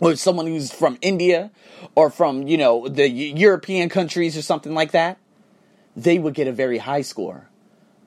or 0.00 0.16
someone 0.16 0.46
who's 0.46 0.72
from 0.72 0.98
India, 1.02 1.50
or 1.94 2.10
from, 2.10 2.48
you 2.48 2.56
know, 2.56 2.88
the 2.88 3.08
European 3.08 3.88
countries 3.88 4.36
or 4.36 4.42
something 4.42 4.72
like 4.72 4.92
that, 4.92 5.18
they 5.96 6.18
would 6.18 6.34
get 6.34 6.48
a 6.48 6.52
very 6.52 6.78
high 6.78 7.02
score. 7.02 7.48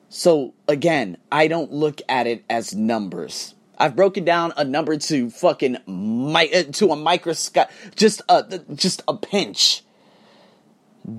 So 0.08 0.54
again, 0.68 1.16
I 1.32 1.48
don't 1.48 1.72
look 1.72 2.00
at 2.08 2.26
it 2.26 2.44
as 2.48 2.74
numbers. 2.74 3.54
I've 3.76 3.96
broken 3.96 4.24
down 4.24 4.52
a 4.56 4.64
number 4.64 4.96
to 4.96 5.30
fucking 5.30 5.78
mi- 5.86 6.54
uh, 6.54 6.64
to 6.72 6.90
a 6.90 6.96
microscope, 6.96 7.68
just 7.96 8.22
a 8.28 8.60
just 8.74 9.02
a 9.08 9.16
pinch. 9.16 9.82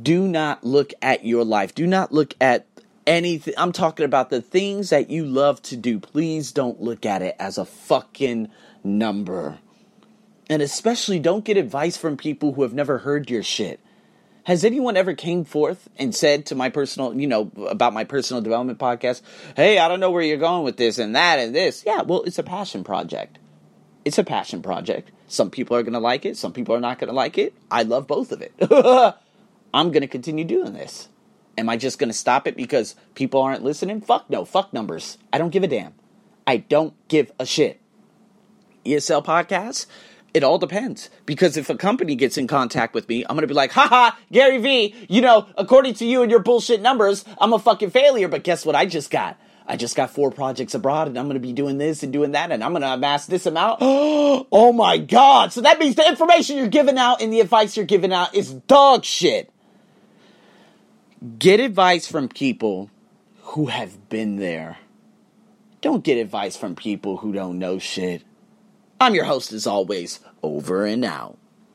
Do 0.02 0.28
not 0.28 0.64
look 0.64 0.94
at 1.02 1.26
your 1.26 1.44
life. 1.44 1.76
Do 1.76 1.86
not 1.86 2.12
look 2.12 2.34
at 2.40 2.66
anything. 3.06 3.54
I'm 3.58 3.72
talking 3.72 4.06
about 4.06 4.30
the 4.30 4.42
things 4.42 4.90
that 4.90 5.10
you 5.10 5.26
love 5.26 5.62
to 5.64 5.76
do. 5.76 6.00
Please 6.00 6.52
don't 6.52 6.82
look 6.82 7.06
at 7.06 7.22
it 7.22 7.36
as 7.38 7.58
a 7.58 7.66
fucking 7.66 8.50
number. 8.84 9.60
And 10.50 10.62
especially 10.62 11.20
don't 11.20 11.46
get 11.46 11.58
advice 11.58 11.98
from 11.98 12.18
people 12.18 12.54
who 12.54 12.62
have 12.62 12.74
never 12.74 13.00
heard 13.00 13.30
your 13.30 13.44
shit. 13.44 13.80
Has 14.46 14.64
anyone 14.64 14.96
ever 14.96 15.16
came 15.16 15.44
forth 15.44 15.90
and 15.98 16.14
said 16.14 16.46
to 16.48 16.56
my 16.56 16.70
personal, 16.70 17.20
you 17.20 17.26
know, 17.26 17.52
about 17.68 17.94
my 17.94 18.04
personal 18.04 18.44
development 18.44 18.78
podcast, 18.78 19.24
hey, 19.56 19.80
I 19.80 19.88
don't 19.88 20.00
know 20.00 20.12
where 20.12 20.22
you're 20.22 20.38
going 20.38 20.64
with 20.64 20.78
this 20.78 21.00
and 21.00 21.16
that 21.16 21.40
and 21.40 21.54
this? 21.54 21.84
Yeah, 21.86 22.04
well, 22.04 22.22
it's 22.24 22.38
a 22.38 22.44
passion 22.44 22.84
project. 22.84 23.40
It's 24.06 24.20
a 24.20 24.24
passion 24.24 24.62
project. 24.62 25.10
Some 25.28 25.50
people 25.50 25.76
are 25.76 25.82
going 25.82 25.94
to 25.94 26.00
like 26.00 26.26
it, 26.26 26.38
some 26.38 26.54
people 26.54 26.76
are 26.76 26.80
not 26.80 27.00
going 27.00 27.08
to 27.08 27.16
like 27.16 27.40
it. 27.40 27.56
I 27.72 27.82
love 27.82 28.06
both 28.06 28.32
of 28.32 28.44
it. 28.44 28.54
I'm 29.74 29.92
going 29.92 30.02
to 30.02 30.08
continue 30.08 30.46
doing 30.46 30.74
this. 30.74 31.10
Am 31.58 31.68
I 31.68 31.76
just 31.76 31.98
going 31.98 32.10
to 32.10 32.14
stop 32.14 32.48
it 32.48 32.56
because 32.56 32.96
people 33.16 33.42
aren't 33.42 33.64
listening? 33.64 34.00
Fuck 34.00 34.30
no. 34.30 34.46
Fuck 34.46 34.74
numbers. 34.74 35.18
I 35.34 35.40
don't 35.40 35.50
give 35.50 35.64
a 35.64 35.68
damn. 35.68 35.96
I 36.46 36.58
don't 36.58 36.94
give 37.08 37.32
a 37.40 37.46
shit. 37.48 37.82
ESL 38.86 39.26
podcasts 39.26 39.88
it 40.36 40.44
all 40.44 40.58
depends. 40.58 41.10
Because 41.26 41.56
if 41.56 41.70
a 41.70 41.78
company 41.78 42.14
gets 42.14 42.38
in 42.38 42.46
contact 42.46 42.94
with 42.94 43.08
me, 43.08 43.24
I'm 43.24 43.38
gonna 43.38 43.48
be 43.48 43.54
like, 43.54 43.72
haha, 43.72 44.12
Gary 44.34 44.58
Vee, 44.58 44.94
you 45.08 45.22
know, 45.22 45.48
according 45.58 45.94
to 45.96 46.06
you 46.06 46.22
and 46.24 46.30
your 46.30 46.42
bullshit 46.42 46.82
numbers, 46.82 47.24
I'm 47.40 47.54
a 47.54 47.60
fucking 47.60 47.92
failure. 47.92 48.28
But 48.28 48.44
guess 48.44 48.66
what 48.66 48.76
I 48.76 48.86
just 48.86 49.10
got? 49.10 49.40
I 49.66 49.78
just 49.78 49.96
got 49.96 50.12
four 50.12 50.32
projects 50.32 50.76
abroad 50.76 51.08
and 51.08 51.18
I'm 51.18 51.28
gonna 51.28 51.40
be 51.40 51.54
doing 51.54 51.78
this 51.78 52.04
and 52.04 52.12
doing 52.12 52.34
that 52.34 52.52
and 52.52 52.62
I'm 52.62 52.74
gonna 52.74 52.88
amass 52.88 53.28
this 53.28 53.46
amount. 53.46 53.80
oh 53.82 54.74
my 54.74 54.98
god. 54.98 55.54
So 55.54 55.62
that 55.62 55.80
means 55.80 55.96
the 55.96 56.08
information 56.08 56.58
you're 56.58 56.68
giving 56.68 56.98
out 56.98 57.22
and 57.22 57.32
the 57.32 57.40
advice 57.40 57.78
you're 57.78 57.86
giving 57.86 58.12
out 58.12 58.36
is 58.36 58.52
dog 58.52 59.06
shit. 59.06 59.50
Get 61.40 61.62
advice 61.62 62.08
from 62.08 62.28
people 62.28 62.92
who 63.42 63.68
have 63.68 64.10
been 64.10 64.36
there. 64.36 64.80
Don't 65.80 66.04
get 66.04 66.18
advice 66.18 66.58
from 66.58 66.76
people 66.76 67.18
who 67.18 67.32
don't 67.32 67.58
know 67.58 67.80
shit. 67.80 68.22
I'm 69.06 69.14
your 69.14 69.26
host 69.26 69.54
as 69.54 69.68
always, 69.68 70.20
over 70.42 70.84
and 70.84 71.06
out. 71.06 71.38